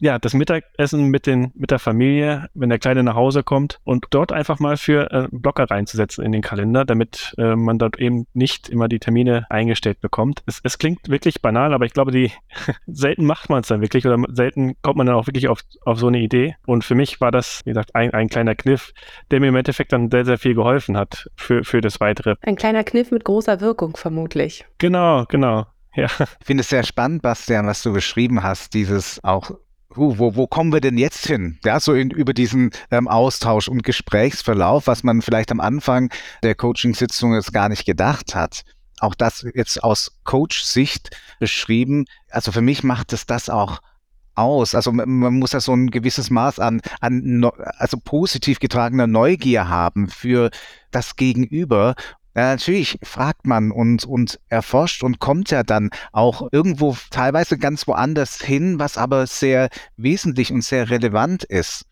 [0.00, 4.06] ja, das Mittagessen mit, den, mit der Familie, wenn der Kleine nach Hause kommt und
[4.10, 8.26] dort einfach mal für äh, Blocker reinzusetzen in den Kalender, damit äh, man dort eben
[8.32, 10.42] nicht immer die Termine eingestellt bekommt.
[10.46, 12.30] Es, es klingt wirklich banal, aber ich glaube, die
[12.86, 15.98] selten macht man es dann wirklich oder selten kommt man dann auch wirklich auf, auf
[15.98, 16.56] so eine Idee.
[16.66, 18.92] Und für mich war das, wie gesagt, ein, ein kleiner Kniff,
[19.30, 22.36] der mir im Endeffekt dann sehr, sehr viel geholfen hat für, für das Weitere.
[22.42, 24.64] Ein kleiner Kniff mit großer Wirkung vermutlich.
[24.78, 25.66] Genau, genau.
[25.94, 26.06] Ja.
[26.40, 29.50] Ich finde es sehr spannend, Bastian, was du beschrieben hast, dieses auch
[29.94, 31.58] wo, wo kommen wir denn jetzt hin?
[31.64, 36.10] Ja, so in, über diesen ähm, Austausch und Gesprächsverlauf, was man vielleicht am Anfang
[36.42, 38.64] der Coaching-Sitzung jetzt gar nicht gedacht hat.
[39.00, 42.04] Auch das jetzt aus Coach-Sicht beschrieben.
[42.30, 43.80] Also für mich macht es das auch
[44.34, 44.74] aus.
[44.74, 49.68] Also man, man muss ja so ein gewisses Maß an, an also positiv getragener Neugier
[49.68, 50.50] haben für
[50.90, 51.94] das Gegenüber
[52.38, 57.86] ja, natürlich fragt man und, und erforscht und kommt ja dann auch irgendwo teilweise ganz
[57.88, 61.84] woanders hin, was aber sehr wesentlich und sehr relevant ist.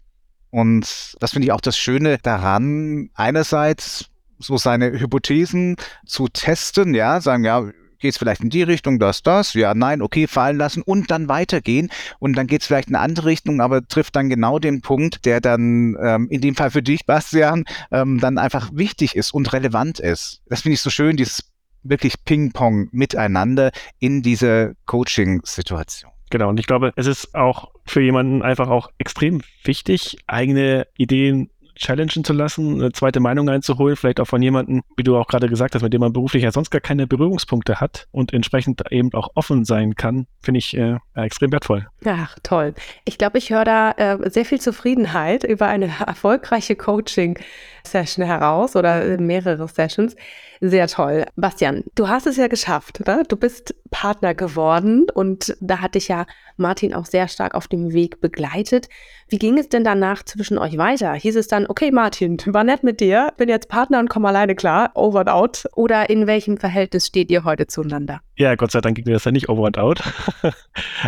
[0.51, 4.07] Und das finde ich auch das Schöne daran, einerseits
[4.39, 9.23] so seine Hypothesen zu testen, ja, sagen, ja, geht es vielleicht in die Richtung, das,
[9.23, 11.91] das, ja, nein, okay, fallen lassen und dann weitergehen.
[12.19, 15.25] Und dann geht es vielleicht in eine andere Richtung, aber trifft dann genau den Punkt,
[15.25, 19.53] der dann ähm, in dem Fall für dich, Bastian, ähm, dann einfach wichtig ist und
[19.53, 20.43] relevant ist.
[20.49, 26.11] Das finde ich so schön, dieses wirklich Ping-Pong miteinander in dieser Coaching-Situation.
[26.31, 31.51] Genau, und ich glaube, es ist auch für jemanden einfach auch extrem wichtig, eigene Ideen
[31.77, 35.49] challengen zu lassen, eine zweite Meinung einzuholen, vielleicht auch von jemandem, wie du auch gerade
[35.49, 39.13] gesagt hast, mit dem man beruflich ja sonst gar keine Berührungspunkte hat und entsprechend eben
[39.15, 41.87] auch offen sein kann, finde ich äh, extrem wertvoll.
[42.05, 42.75] Ach, toll.
[43.05, 49.19] Ich glaube, ich höre da äh, sehr viel Zufriedenheit über eine erfolgreiche Coaching-Session heraus oder
[49.19, 50.17] mehrere Sessions.
[50.61, 51.27] Sehr toll.
[51.37, 53.07] Bastian, du hast es ja geschafft.
[53.07, 53.25] Ne?
[53.29, 57.93] Du bist Partner geworden und da hat dich ja Martin auch sehr stark auf dem
[57.93, 58.89] Weg begleitet.
[59.29, 61.13] Wie ging es denn danach zwischen euch weiter?
[61.13, 64.55] Hieß es dann, okay, Martin, war nett mit dir, bin jetzt Partner und komm alleine
[64.55, 65.65] klar, over and out?
[65.75, 68.21] Oder in welchem Verhältnis steht ihr heute zueinander?
[68.37, 70.03] Ja, Gott sei Dank ging das ja nicht over and out.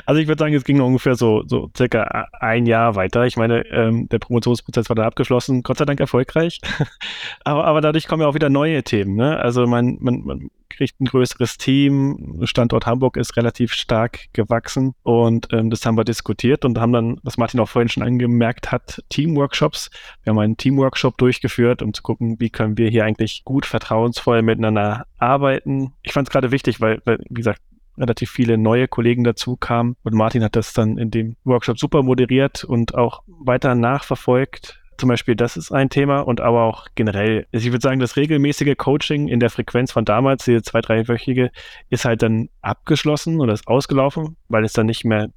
[0.06, 3.26] also ich würde sagen, es ging ungefähr so, so circa ein Jahr weiter.
[3.26, 6.60] Ich meine, ähm, der Promotionsprozess war dann abgeschlossen, Gott sei Dank erfolgreich.
[7.44, 9.16] aber, aber dadurch kommen ja auch wieder neue Themen.
[9.16, 9.38] Ne?
[9.38, 12.40] Also man, man, man kriegt ein größeres Team.
[12.44, 17.20] Standort Hamburg ist relativ stark gewachsen und ähm, das haben wir diskutiert und haben dann,
[17.22, 19.90] was Martin auch vorhin schon angemerkt hat, Teamworkshops.
[20.22, 24.42] Wir haben einen Teamworkshop durchgeführt, um zu gucken, wie können wir hier eigentlich gut vertrauensvoll
[24.42, 25.92] miteinander arbeiten.
[26.02, 27.60] Ich fand es gerade wichtig, weil, weil, wie gesagt,
[27.98, 32.02] relativ viele neue Kollegen dazu kamen und Martin hat das dann in dem Workshop super
[32.02, 37.46] moderiert und auch weiter nachverfolgt zum Beispiel, das ist ein Thema und aber auch generell.
[37.52, 41.50] Also ich würde sagen, das regelmäßige Coaching in der Frequenz von damals, diese zwei, dreiwöchige,
[41.88, 45.30] ist halt dann abgeschlossen oder ist ausgelaufen, weil es dann nicht mehr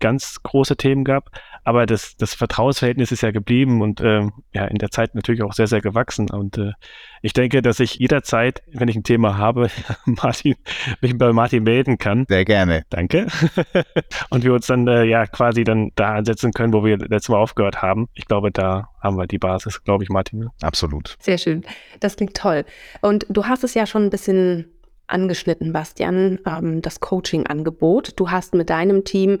[0.00, 1.30] ganz große Themen gab.
[1.64, 5.52] Aber das, das Vertrauensverhältnis ist ja geblieben und ähm, ja, in der Zeit natürlich auch
[5.52, 6.30] sehr, sehr gewachsen.
[6.30, 6.72] Und äh,
[7.20, 9.68] ich denke, dass ich jederzeit, wenn ich ein Thema habe,
[10.06, 10.56] Martin,
[11.00, 12.24] mich bei Martin melden kann.
[12.28, 12.84] Sehr gerne.
[12.90, 13.26] Danke.
[14.30, 17.38] und wir uns dann äh, ja quasi dann da ansetzen können, wo wir letztes Mal
[17.38, 18.08] aufgehört haben.
[18.14, 20.48] Ich glaube, da haben wir die Basis, glaube ich, Martin.
[20.62, 21.16] Absolut.
[21.20, 21.64] Sehr schön.
[22.00, 22.64] Das klingt toll.
[23.02, 24.72] Und du hast es ja schon ein bisschen
[25.08, 28.12] angeschnitten, Bastian, ähm, das Coaching-Angebot.
[28.16, 29.38] Du hast mit deinem Team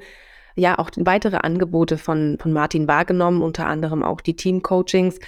[0.58, 5.18] ja auch weitere Angebote von, von Martin wahrgenommen, unter anderem auch die Team-Coachings.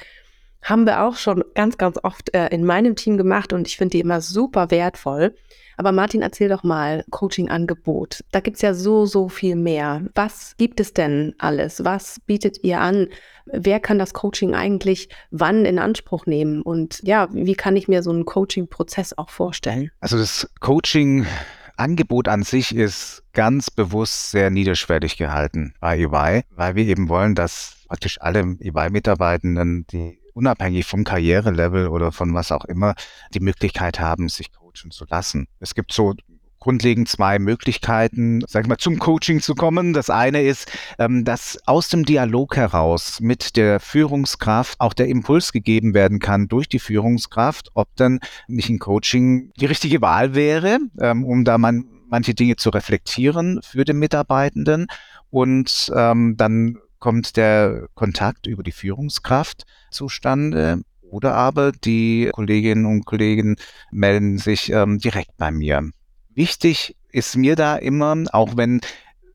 [0.62, 3.92] Haben wir auch schon ganz, ganz oft äh, in meinem Team gemacht und ich finde
[3.92, 5.34] die immer super wertvoll.
[5.78, 8.22] Aber Martin, erzähl doch mal, Coaching-Angebot.
[8.32, 10.02] Da gibt es ja so, so viel mehr.
[10.14, 11.82] Was gibt es denn alles?
[11.82, 13.08] Was bietet ihr an?
[13.46, 16.60] Wer kann das Coaching eigentlich wann in Anspruch nehmen?
[16.60, 19.90] Und ja, wie kann ich mir so einen Coaching-Prozess auch vorstellen?
[20.00, 21.24] Also das Coaching
[21.80, 27.34] Angebot an sich ist ganz bewusst sehr niederschwellig gehalten bei EY, weil wir eben wollen,
[27.34, 32.94] dass praktisch alle EY-Mitarbeitenden, die unabhängig vom Karrierelevel oder von was auch immer,
[33.32, 35.48] die Möglichkeit haben, sich coachen zu lassen.
[35.58, 36.14] Es gibt so
[36.60, 39.92] grundlegend zwei Möglichkeiten, sag ich mal, zum Coaching zu kommen.
[39.92, 45.52] Das eine ist, ähm, dass aus dem Dialog heraus mit der Führungskraft auch der Impuls
[45.52, 50.78] gegeben werden kann durch die Führungskraft, ob dann nicht ein Coaching die richtige Wahl wäre,
[51.00, 54.86] ähm, um da man manche Dinge zu reflektieren für den Mitarbeitenden.
[55.30, 60.82] Und ähm, dann kommt der Kontakt über die Führungskraft zustande.
[61.02, 63.56] Oder aber die Kolleginnen und Kollegen
[63.90, 65.90] melden sich ähm, direkt bei mir.
[66.34, 68.80] Wichtig ist mir da immer, auch wenn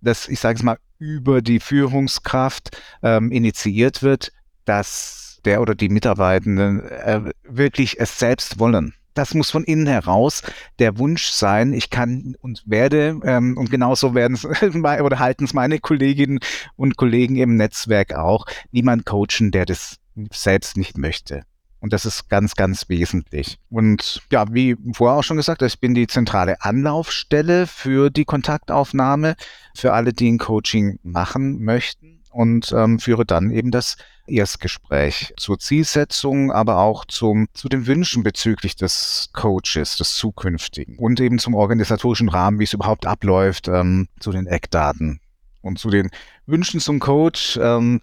[0.02, 4.32] das, ich sage es mal, über die Führungskraft ähm, initiiert wird,
[4.64, 8.94] dass der oder die Mitarbeitenden äh, wirklich es selbst wollen.
[9.14, 10.42] Das muss von innen heraus
[10.80, 11.74] der Wunsch sein.
[11.74, 16.40] Ich kann und werde, ähm, und genauso werden es oder halten es meine Kolleginnen
[16.76, 19.98] und Kollegen im Netzwerk auch, niemand coachen, der das
[20.32, 21.44] selbst nicht möchte.
[21.86, 23.60] Und das ist ganz, ganz wesentlich.
[23.70, 29.36] Und ja, wie vorher auch schon gesagt, ich bin die zentrale Anlaufstelle für die Kontaktaufnahme
[29.76, 35.60] für alle, die ein Coaching machen möchten und ähm, führe dann eben das Erstgespräch zur
[35.60, 41.54] Zielsetzung, aber auch zum, zu den Wünschen bezüglich des Coaches, des zukünftigen und eben zum
[41.54, 45.20] organisatorischen Rahmen, wie es überhaupt abläuft, ähm, zu den Eckdaten
[45.62, 46.10] und zu den
[46.48, 47.60] Wünschen zum Coach.
[47.62, 48.02] Ähm,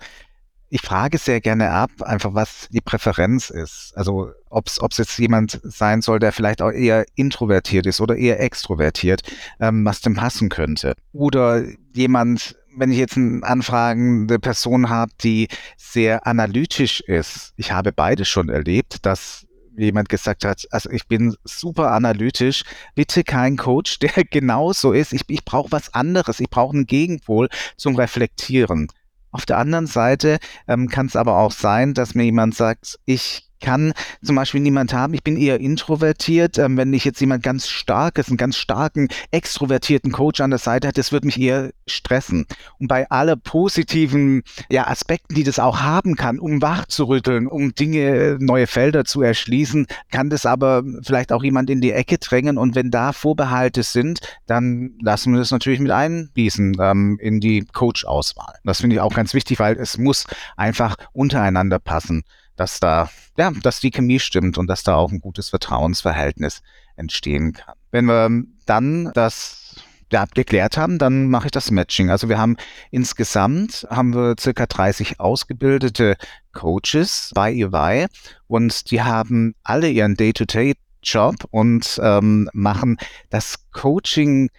[0.73, 3.93] ich frage sehr gerne ab, einfach was die Präferenz ist.
[3.95, 8.41] Also ob es jetzt jemand sein soll, der vielleicht auch eher introvertiert ist oder eher
[8.41, 9.21] extrovertiert,
[9.61, 10.95] ähm, was dem passen könnte.
[11.13, 17.53] Oder jemand, wenn ich jetzt eine anfragende Person habe, die sehr analytisch ist.
[17.57, 23.25] Ich habe beides schon erlebt, dass jemand gesagt hat, also ich bin super analytisch, bitte
[23.25, 25.13] kein Coach, der genauso ist.
[25.13, 28.89] Ich, ich brauche was anderes, ich brauche einen Gegenpol zum Reflektieren.
[29.33, 33.49] Auf der anderen Seite ähm, kann es aber auch sein, dass mir jemand sagt, ich
[33.63, 35.15] kann zum Beispiel niemand haben.
[35.15, 36.59] Ich bin eher introvertiert.
[36.59, 40.89] Ähm, wenn ich jetzt jemand ganz starkes, einen ganz starken, extrovertierten Coach an der Seite
[40.89, 42.47] hat, das würde mich eher stressen.
[42.79, 47.47] Und bei aller positiven ja, Aspekten, die das auch haben kann, um wach zu rütteln,
[47.47, 52.19] um Dinge, neue Felder zu erschließen, kann das aber vielleicht auch jemand in die Ecke
[52.19, 52.59] drängen.
[52.59, 57.65] Und wenn da Vorbehalte sind, dann lassen wir das natürlich mit einbießen ähm, in die
[57.73, 58.57] Coach-Auswahl.
[58.65, 62.25] Das finde ich auch ganz wichtig, weil es muss einfach untereinander passen
[62.57, 66.63] dass da, ja, dass die Chemie stimmt und dass da auch ein gutes Vertrauensverhältnis
[66.97, 67.75] entstehen kann.
[67.91, 68.31] Wenn wir
[68.67, 69.77] dann das
[70.13, 72.11] ja, geklärt haben, dann mache ich das Matching.
[72.11, 72.57] Also wir haben
[72.91, 76.17] insgesamt haben wir circa 30 ausgebildete
[76.53, 78.07] Coaches bei EY
[78.47, 82.99] und die haben alle ihren Day-to-Day-Job und ähm, machen
[83.31, 84.51] das Coaching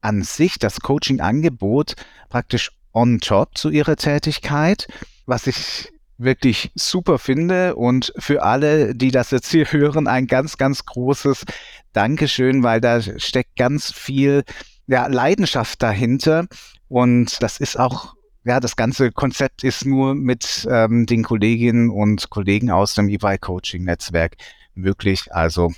[0.00, 1.96] an sich, das Coaching-Angebot
[2.28, 4.86] praktisch on top zu ihrer Tätigkeit,
[5.26, 10.56] was ich wirklich super finde und für alle, die das jetzt hier hören, ein ganz,
[10.56, 11.44] ganz großes
[11.92, 14.44] Dankeschön, weil da steckt ganz viel
[14.86, 16.46] ja, Leidenschaft dahinter
[16.88, 22.30] und das ist auch ja, das ganze Konzept ist nur mit ähm, den Kolleginnen und
[22.30, 24.36] Kollegen aus dem EY Coaching Netzwerk
[24.76, 25.34] möglich.
[25.34, 25.72] Also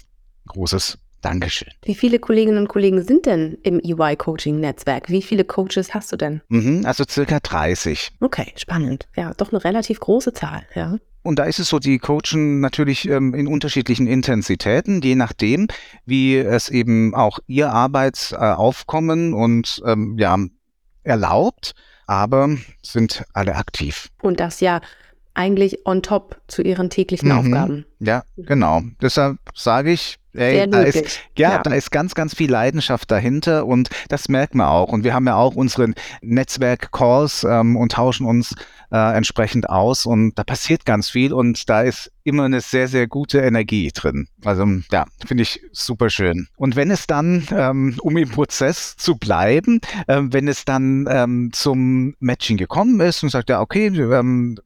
[0.49, 1.69] großes Dankeschön.
[1.83, 5.09] Wie viele Kolleginnen und Kollegen sind denn im EY Coaching Netzwerk?
[5.09, 6.43] Wie viele Coaches hast du denn?
[6.49, 8.13] Mhm, also circa 30.
[8.21, 9.09] Okay, spannend.
[9.17, 10.97] Ja, doch eine relativ große Zahl, ja.
[11.23, 15.67] Und da ist es so, die coachen natürlich ähm, in unterschiedlichen Intensitäten, je nachdem,
[16.07, 20.39] wie es eben auch ihr Arbeitsaufkommen und ähm, ja,
[21.03, 21.75] erlaubt,
[22.07, 24.09] aber sind alle aktiv.
[24.23, 24.81] Und das ja
[25.35, 27.39] eigentlich on top zu ihren täglichen mhm.
[27.39, 27.87] Aufgaben.
[28.01, 28.83] Ja, genau.
[29.01, 33.67] Deshalb sage ich, Ey, da ist, ja, ja, da ist ganz, ganz viel Leidenschaft dahinter
[33.67, 34.93] und das merkt man auch.
[34.93, 38.55] Und wir haben ja auch unseren Netzwerk-Calls ähm, und tauschen uns
[38.91, 43.07] äh, entsprechend aus und da passiert ganz viel und da ist immer eine sehr, sehr
[43.07, 44.29] gute Energie drin.
[44.45, 46.49] Also ja, finde ich super schön.
[46.57, 51.51] Und wenn es dann, ähm, um im Prozess zu bleiben, äh, wenn es dann ähm,
[51.53, 54.59] zum Matching gekommen ist und sagt, ja, okay, ähm,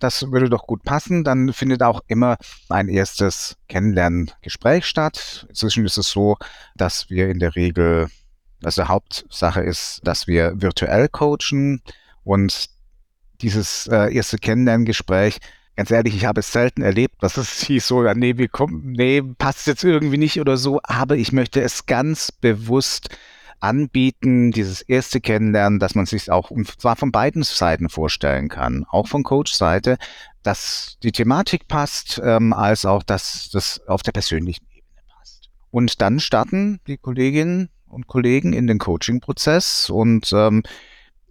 [0.00, 2.36] das würde doch gut passen, dann findet auch immer
[2.68, 5.46] ein erstes Kennenlerngespräch statt.
[5.48, 6.36] Inzwischen ist es so,
[6.74, 8.08] dass wir in der Regel,
[8.62, 11.82] also Hauptsache ist, dass wir virtuell coachen.
[12.24, 12.68] Und
[13.40, 15.40] dieses äh, erste Kennenlerngespräch
[15.76, 19.22] ganz ehrlich, ich habe es selten erlebt, dass es hieß so, nee, wir kommen, nee,
[19.22, 23.10] passt jetzt irgendwie nicht oder so, aber ich möchte es ganz bewusst
[23.60, 28.84] anbieten, dieses erste Kennenlernen, dass man sich auch, und zwar von beiden Seiten vorstellen kann,
[28.90, 29.98] auch von Coach-Seite,
[30.42, 35.50] dass die Thematik passt, ähm, als auch, dass das auf der persönlichen Ebene passt.
[35.70, 40.62] Und dann starten die Kolleginnen und Kollegen in den Coaching-Prozess und ähm,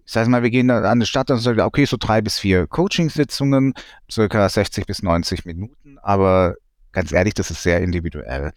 [0.04, 2.68] ich sage mal, wir gehen an die Stadt und sagen, okay, so drei bis vier
[2.68, 3.74] Coaching-Sitzungen,
[4.10, 6.54] circa 60 bis 90 Minuten, aber
[6.96, 8.52] ganz ehrlich, das ist sehr individuell.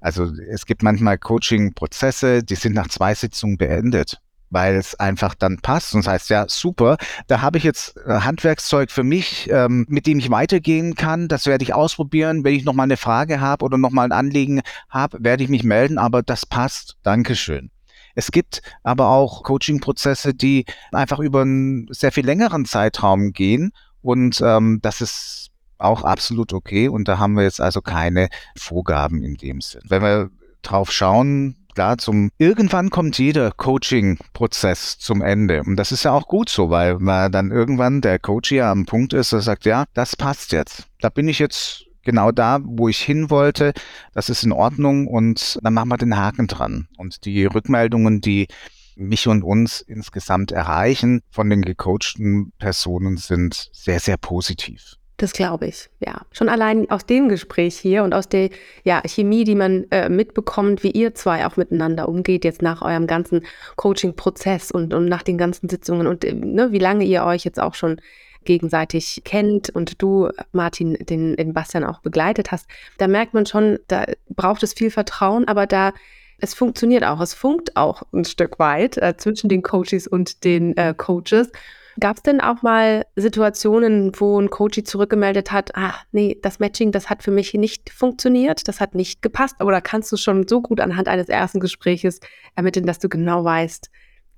[0.00, 5.58] Also es gibt manchmal Coaching-Prozesse, die sind nach zwei Sitzungen beendet, weil es einfach dann
[5.58, 9.86] passt und das heißt, ja, super, da habe ich jetzt äh, Handwerkszeug für mich, ähm,
[9.88, 11.26] mit dem ich weitergehen kann.
[11.26, 12.44] Das werde ich ausprobieren.
[12.44, 15.98] Wenn ich nochmal eine Frage habe oder nochmal ein Anliegen habe, werde ich mich melden,
[15.98, 16.96] aber das passt.
[17.02, 17.72] Dankeschön.
[18.14, 24.40] Es gibt aber auch Coaching-Prozesse, die einfach über einen sehr viel längeren Zeitraum gehen und
[24.42, 25.49] ähm, das ist
[25.80, 29.82] auch absolut okay und da haben wir jetzt also keine Vorgaben in dem Sinn.
[29.88, 30.30] Wenn wir
[30.62, 35.62] drauf schauen, klar, zum irgendwann kommt jeder Coaching-Prozess zum Ende.
[35.62, 38.86] Und das ist ja auch gut so, weil man dann irgendwann der Coach ja am
[38.86, 40.84] Punkt ist, er sagt, ja, das passt jetzt.
[41.00, 43.72] Da bin ich jetzt genau da, wo ich hin wollte.
[44.12, 46.88] Das ist in Ordnung und dann machen wir den Haken dran.
[46.96, 48.48] Und die Rückmeldungen, die
[48.96, 54.96] mich und uns insgesamt erreichen von den gecoachten Personen sind sehr, sehr positiv.
[55.20, 56.22] Das glaube ich, ja.
[56.32, 58.48] Schon allein aus dem Gespräch hier und aus der
[58.84, 63.06] ja, Chemie, die man äh, mitbekommt, wie ihr zwei auch miteinander umgeht, jetzt nach eurem
[63.06, 63.44] ganzen
[63.76, 67.60] Coaching-Prozess und, und nach den ganzen Sitzungen und äh, ne, wie lange ihr euch jetzt
[67.60, 68.00] auch schon
[68.46, 73.78] gegenseitig kennt und du, Martin, den, den Bastian auch begleitet hast, da merkt man schon,
[73.88, 75.92] da braucht es viel Vertrauen, aber da
[76.38, 80.74] es funktioniert auch, es funkt auch ein Stück weit äh, zwischen den Coaches und den
[80.78, 81.52] äh, Coaches.
[81.98, 86.92] Gab es denn auch mal Situationen, wo ein Coach zurückgemeldet hat, ah, nee, das Matching,
[86.92, 90.60] das hat für mich nicht funktioniert, das hat nicht gepasst, oder kannst du schon so
[90.62, 92.20] gut anhand eines ersten Gespräches
[92.54, 93.90] ermitteln, dass du genau weißt,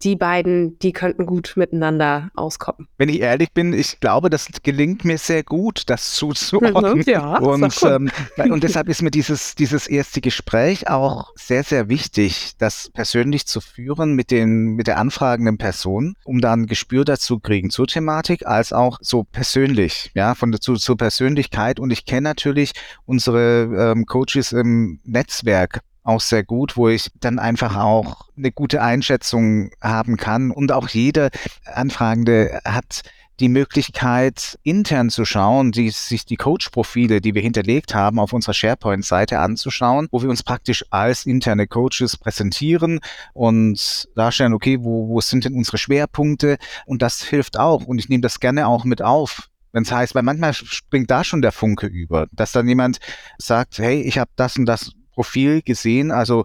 [0.04, 2.88] die beiden, die könnten gut miteinander auskommen.
[2.98, 7.02] Wenn ich ehrlich bin, ich glaube, das gelingt mir sehr gut, das zuzuordnen.
[7.12, 12.52] Ja, und, ähm, und deshalb ist mir dieses, dieses erste Gespräch auch sehr, sehr wichtig,
[12.58, 17.38] das persönlich zu führen mit, den, mit der anfragenden Person, um dann ein Gespür dazu
[17.38, 21.80] kriegen zur Thematik, als auch so persönlich, ja, von der, zu, zur Persönlichkeit.
[21.80, 22.72] Und ich kenne natürlich
[23.04, 28.82] unsere ähm, Coaches im Netzwerk auch sehr gut, wo ich dann einfach auch eine gute
[28.82, 30.50] Einschätzung haben kann.
[30.50, 31.30] Und auch jeder
[31.64, 33.02] Anfragende hat
[33.40, 38.54] die Möglichkeit, intern zu schauen, die, sich die Coach-Profile, die wir hinterlegt haben, auf unserer
[38.54, 43.00] SharePoint-Seite anzuschauen, wo wir uns praktisch als interne Coaches präsentieren
[43.32, 46.58] und darstellen, okay, wo, wo sind denn unsere Schwerpunkte?
[46.86, 47.84] Und das hilft auch.
[47.84, 51.24] Und ich nehme das gerne auch mit auf wenn es heißt, weil manchmal springt da
[51.24, 53.00] schon der Funke über, dass dann jemand
[53.38, 56.44] sagt, hey, ich habe das und das Profil gesehen, also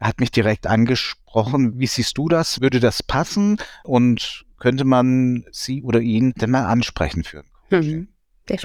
[0.00, 1.78] hat mich direkt angesprochen.
[1.78, 2.60] Wie siehst du das?
[2.60, 3.58] Würde das passen?
[3.84, 8.08] Und könnte man sie oder ihn denn mal ansprechen für mhm.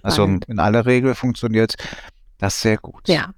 [0.04, 1.76] Also in aller Regel funktioniert
[2.38, 3.08] das sehr gut.
[3.08, 3.34] Ja.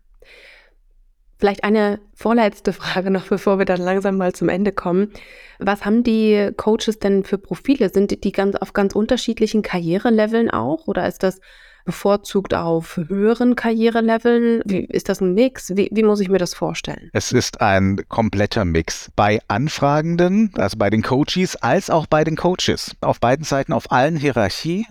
[1.38, 5.12] Vielleicht eine vorletzte Frage noch, bevor wir dann langsam mal zum Ende kommen.
[5.58, 7.90] Was haben die Coaches denn für Profile?
[7.90, 10.88] Sind die ganz auf ganz unterschiedlichen Karriereleveln auch?
[10.88, 11.40] Oder ist das
[11.86, 14.62] bevorzugt auf höheren Karriereleveln?
[14.66, 15.76] Wie, ist das ein Mix?
[15.76, 17.10] Wie, wie muss ich mir das vorstellen?
[17.14, 19.12] Es ist ein kompletter Mix.
[19.16, 22.96] Bei Anfragenden, also bei den Coaches, als auch bei den Coaches.
[23.02, 24.86] Auf beiden Seiten, auf allen Hierarchie.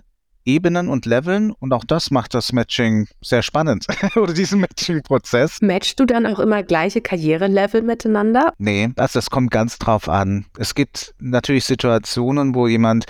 [0.45, 5.61] Ebenen und Leveln und auch das macht das Matching sehr spannend oder diesen Matching-Prozess.
[5.61, 8.55] Matchst du dann auch immer gleiche Karrierelevel miteinander?
[8.59, 10.47] Nee, also das kommt ganz drauf an.
[10.59, 13.05] Es gibt natürlich Situationen, wo jemand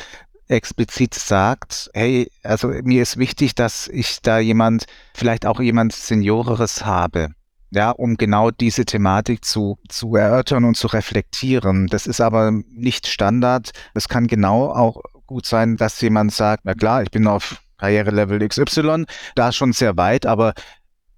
[0.51, 4.85] explizit sagt, hey, also mir ist wichtig, dass ich da jemand,
[5.15, 7.29] vielleicht auch jemand Senioreres habe,
[7.71, 11.87] ja, um genau diese Thematik zu, zu erörtern und zu reflektieren.
[11.87, 13.71] Das ist aber nicht Standard.
[13.95, 18.47] Es kann genau auch gut sein, dass jemand sagt, na klar, ich bin auf Karrierelevel
[18.47, 19.05] XY,
[19.37, 20.53] da schon sehr weit, aber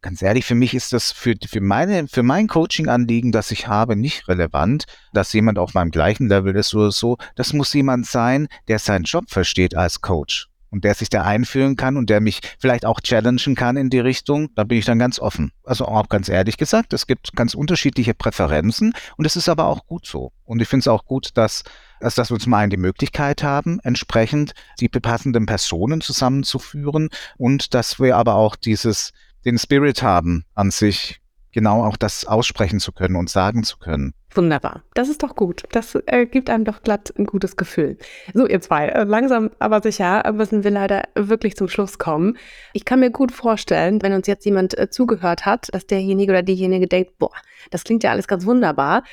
[0.03, 3.97] ganz ehrlich, für mich ist das für, für, meine, für mein Coaching-Anliegen, das ich habe,
[3.97, 7.17] nicht relevant, dass jemand auf meinem gleichen Level ist oder so.
[7.37, 11.77] Das muss jemand sein, der seinen Job versteht als Coach und der sich da einführen
[11.77, 14.99] kann und der mich vielleicht auch challengen kann in die Richtung, da bin ich dann
[14.99, 15.53] ganz offen.
[15.65, 19.87] Also auch ganz ehrlich gesagt, es gibt ganz unterschiedliche Präferenzen und es ist aber auch
[19.87, 20.33] gut so.
[20.45, 21.63] Und ich finde es auch gut, dass,
[22.01, 28.01] dass, dass wir zum einen die Möglichkeit haben, entsprechend die passenden Personen zusammenzuführen und dass
[28.01, 29.13] wir aber auch dieses
[29.45, 31.21] den Spirit haben an sich,
[31.53, 34.15] genau auch das aussprechen zu können und sagen zu können.
[34.35, 34.83] Wunderbar.
[34.95, 35.65] Das ist doch gut.
[35.73, 37.99] Das äh, gibt einem doch glatt ein gutes Gefühl.
[38.33, 42.39] So, ihr zwei, äh, langsam aber sicher müssen wir leider wirklich zum Schluss kommen.
[42.73, 46.43] Ich kann mir gut vorstellen, wenn uns jetzt jemand äh, zugehört hat, dass derjenige oder
[46.43, 47.33] diejenige denkt, boah,
[47.71, 49.05] das klingt ja alles ganz wunderbar.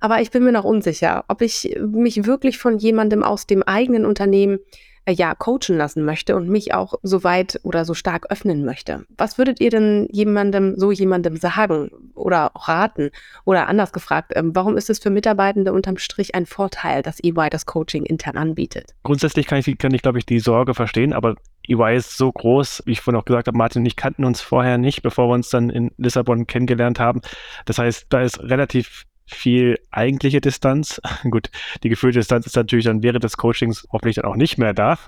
[0.00, 4.04] Aber ich bin mir noch unsicher, ob ich mich wirklich von jemandem aus dem eigenen
[4.04, 4.58] Unternehmen
[5.04, 9.04] äh, ja, coachen lassen möchte und mich auch so weit oder so stark öffnen möchte.
[9.16, 13.10] Was würdet ihr denn jemandem, so jemandem sagen oder raten?
[13.44, 17.50] Oder anders gefragt, ähm, warum ist es für Mitarbeitende unterm Strich ein Vorteil, dass EY
[17.50, 18.94] das Coaching intern anbietet?
[19.02, 21.34] Grundsätzlich kann ich, kann ich glaube ich, die Sorge verstehen, aber
[21.68, 24.40] EY ist so groß, wie ich vorhin auch gesagt habe, Martin und ich kannten uns
[24.40, 27.20] vorher nicht, bevor wir uns dann in Lissabon kennengelernt haben.
[27.64, 31.00] Das heißt, da ist relativ viel eigentliche Distanz.
[31.30, 31.50] Gut,
[31.82, 34.98] die gefühlte Distanz ist natürlich dann während des Coachings hoffentlich dann auch nicht mehr da.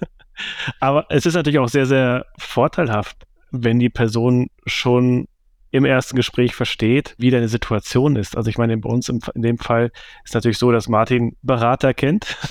[0.80, 3.16] Aber es ist natürlich auch sehr, sehr vorteilhaft,
[3.50, 5.26] wenn die Person schon
[5.70, 8.36] im ersten Gespräch versteht, wie deine Situation ist.
[8.36, 9.90] Also ich meine, bei uns im, in dem Fall
[10.24, 12.36] ist natürlich so, dass Martin Berater kennt,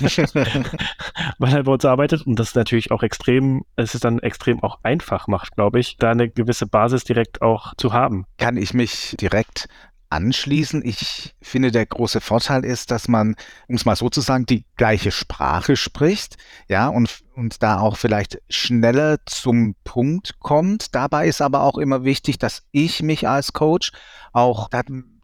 [1.38, 4.78] weil er bei uns arbeitet und das natürlich auch extrem, es ist dann extrem auch
[4.82, 8.24] einfach macht, glaube ich, da eine gewisse Basis direkt auch zu haben.
[8.38, 9.68] Kann ich mich direkt
[10.10, 10.84] anschließen.
[10.84, 13.36] Ich finde, der große Vorteil ist, dass man,
[13.68, 16.36] um es mal so zu sagen, die gleiche Sprache spricht,
[16.68, 20.94] ja, und, und da auch vielleicht schneller zum Punkt kommt.
[20.94, 23.92] Dabei ist aber auch immer wichtig, dass ich mich als Coach
[24.32, 24.68] auch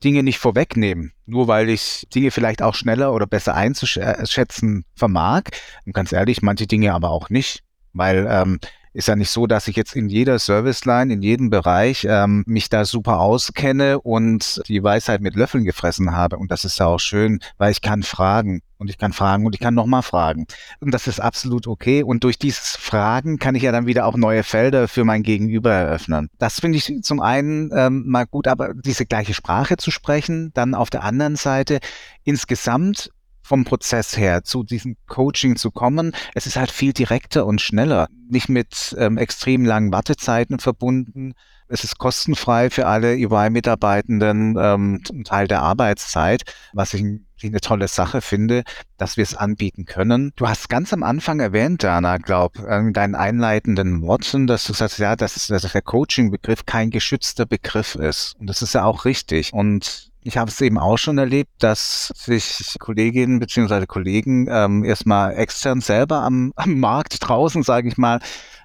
[0.02, 5.44] Dinge nicht vorwegnehme, nur weil ich Dinge vielleicht auch schneller oder besser einzuschätzen vermag.
[5.86, 7.62] Und ganz ehrlich, manche Dinge aber auch nicht,
[7.92, 8.60] weil ähm,
[8.94, 12.68] ist ja nicht so, dass ich jetzt in jeder Serviceline, in jedem Bereich ähm, mich
[12.68, 16.38] da super auskenne und die Weisheit mit Löffeln gefressen habe.
[16.38, 19.54] Und das ist ja auch schön, weil ich kann fragen und ich kann fragen und
[19.54, 20.46] ich kann nochmal fragen.
[20.80, 22.04] Und das ist absolut okay.
[22.04, 25.72] Und durch dieses Fragen kann ich ja dann wieder auch neue Felder für mein Gegenüber
[25.72, 26.30] eröffnen.
[26.38, 30.74] Das finde ich zum einen ähm, mal gut, aber diese gleiche Sprache zu sprechen, dann
[30.74, 31.80] auf der anderen Seite
[32.22, 33.10] insgesamt
[33.44, 36.12] vom Prozess her zu diesem Coaching zu kommen.
[36.34, 41.34] Es ist halt viel direkter und schneller, nicht mit ähm, extrem langen Wartezeiten verbunden.
[41.68, 46.42] Es ist kostenfrei für alle EY-Mitarbeitenden, ähm, ein Teil der Arbeitszeit,
[46.72, 48.64] was ich eine tolle Sache finde,
[48.96, 50.32] dass wir es anbieten können.
[50.36, 54.98] Du hast ganz am Anfang erwähnt, Dana, glaub, in deinen einleitenden Worten, dass du sagst,
[54.98, 58.36] ja, dass, dass der Coaching-Begriff kein geschützter Begriff ist.
[58.38, 59.52] Und das ist ja auch richtig.
[59.52, 63.86] Und ich habe es eben auch schon erlebt, dass sich Kolleginnen bzw.
[63.86, 68.20] Kollegen ähm, erstmal extern selber am, am Markt draußen, sage ich mal,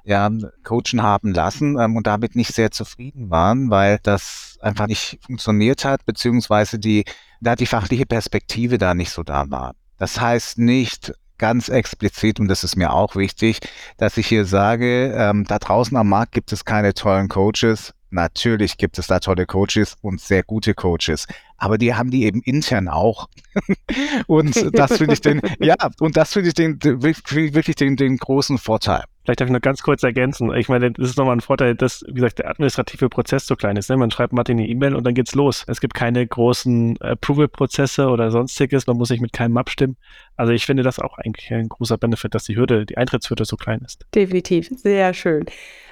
[0.05, 0.29] ja,
[0.63, 5.83] coachen haben lassen ähm, und damit nicht sehr zufrieden waren, weil das einfach nicht funktioniert
[5.83, 7.03] hat, beziehungsweise die,
[7.41, 9.75] da die fachliche Perspektive da nicht so da war.
[9.97, 13.59] Das heißt nicht ganz explizit, und das ist mir auch wichtig,
[13.97, 18.77] dass ich hier sage, ähm, da draußen am Markt gibt es keine tollen Coaches, Natürlich
[18.77, 22.87] gibt es da tolle Coaches und sehr gute Coaches, aber die haben die eben intern
[22.87, 23.29] auch.
[24.27, 28.57] und das finde ich den, ja, und das finde ich den, wirklich den, den großen
[28.57, 29.03] Vorteil.
[29.29, 30.51] Vielleicht darf ich noch ganz kurz ergänzen.
[30.55, 33.77] Ich meine, das ist nochmal ein Vorteil, dass, wie gesagt, der administrative Prozess so klein
[33.77, 33.87] ist.
[33.87, 33.95] Ne?
[33.95, 35.65] Man schreibt Martin eine E-Mail und dann geht's los.
[35.67, 38.87] Es gibt keine großen Approval-Prozesse oder sonstiges.
[38.87, 39.97] Man muss sich mit keinem abstimmen.
[40.35, 43.55] Also ich finde das auch eigentlich ein großer Benefit, dass die Hürde, die Eintrittshürde so
[43.55, 44.03] klein ist.
[44.15, 44.67] Definitiv.
[44.75, 45.45] Sehr schön.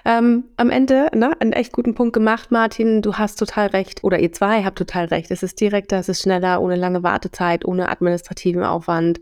[0.03, 3.03] Ähm, am Ende, ne, einen echt guten Punkt gemacht, Martin.
[3.03, 4.03] Du hast total recht.
[4.03, 5.29] Oder ihr zwei habt total recht.
[5.29, 9.19] Es ist direkter, es ist schneller, ohne lange Wartezeit, ohne administrativen Aufwand.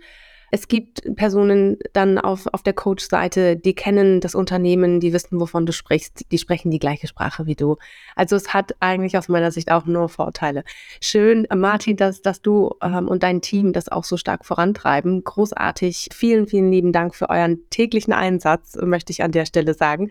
[0.56, 5.66] Es gibt Personen dann auf, auf der Coach-Seite, die kennen das Unternehmen, die wissen, wovon
[5.66, 7.76] du sprichst, die sprechen die gleiche Sprache wie du.
[8.16, 10.64] Also es hat eigentlich aus meiner Sicht auch nur Vorteile.
[11.02, 15.26] Schön, Martin, dass, dass du ähm, und dein Team das auch so stark vorantreiben.
[15.26, 16.08] Großartig.
[16.14, 20.10] Vielen, vielen lieben Dank für euren täglichen Einsatz, möchte ich an der Stelle sagen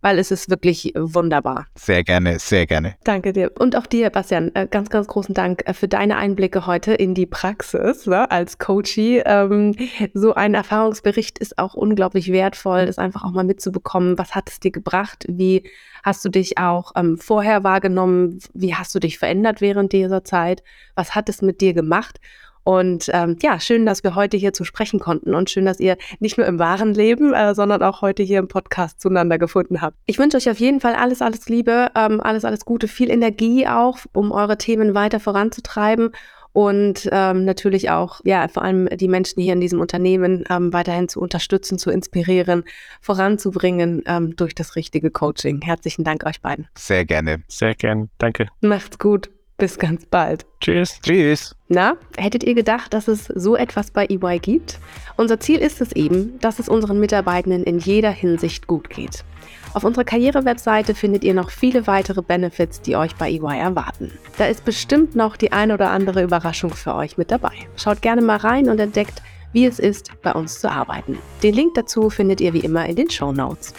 [0.00, 1.66] weil es ist wirklich wunderbar.
[1.74, 2.96] Sehr gerne, sehr gerne.
[3.04, 3.52] Danke dir.
[3.58, 7.14] Und auch dir, Bastian, äh, ganz, ganz großen Dank äh, für deine Einblicke heute in
[7.14, 9.22] die Praxis ne, als Coachie.
[9.24, 9.76] Ähm,
[10.14, 14.18] so ein Erfahrungsbericht ist auch unglaublich wertvoll, das einfach auch mal mitzubekommen.
[14.18, 15.24] Was hat es dir gebracht?
[15.28, 15.68] Wie
[16.02, 18.38] hast du dich auch ähm, vorher wahrgenommen?
[18.54, 20.62] Wie hast du dich verändert während dieser Zeit?
[20.94, 22.20] Was hat es mit dir gemacht?
[22.64, 25.96] Und ähm, ja, schön, dass wir heute hier zu sprechen konnten und schön, dass ihr
[26.18, 29.96] nicht nur im wahren Leben, äh, sondern auch heute hier im Podcast zueinander gefunden habt.
[30.06, 33.66] Ich wünsche euch auf jeden Fall alles, alles Liebe, ähm, alles, alles Gute, viel Energie
[33.66, 36.10] auch, um eure Themen weiter voranzutreiben
[36.52, 41.08] und ähm, natürlich auch, ja, vor allem die Menschen hier in diesem Unternehmen ähm, weiterhin
[41.08, 42.64] zu unterstützen, zu inspirieren,
[43.00, 45.60] voranzubringen ähm, durch das richtige Coaching.
[45.62, 46.66] Herzlichen Dank euch beiden.
[46.76, 47.42] Sehr gerne.
[47.48, 48.08] Sehr gerne.
[48.18, 48.48] Danke.
[48.60, 49.30] Macht's gut.
[49.60, 50.46] Bis ganz bald.
[50.62, 50.98] Tschüss.
[51.02, 51.54] Tschüss.
[51.68, 54.78] Na, hättet ihr gedacht, dass es so etwas bei EY gibt?
[55.18, 59.22] Unser Ziel ist es eben, dass es unseren Mitarbeitenden in jeder Hinsicht gut geht.
[59.74, 64.10] Auf unserer Karriere-Webseite findet ihr noch viele weitere Benefits, die euch bei EY erwarten.
[64.38, 67.52] Da ist bestimmt noch die ein oder andere Überraschung für euch mit dabei.
[67.76, 71.18] Schaut gerne mal rein und entdeckt, wie es ist, bei uns zu arbeiten.
[71.42, 73.74] Den Link dazu findet ihr wie immer in den Show Notes.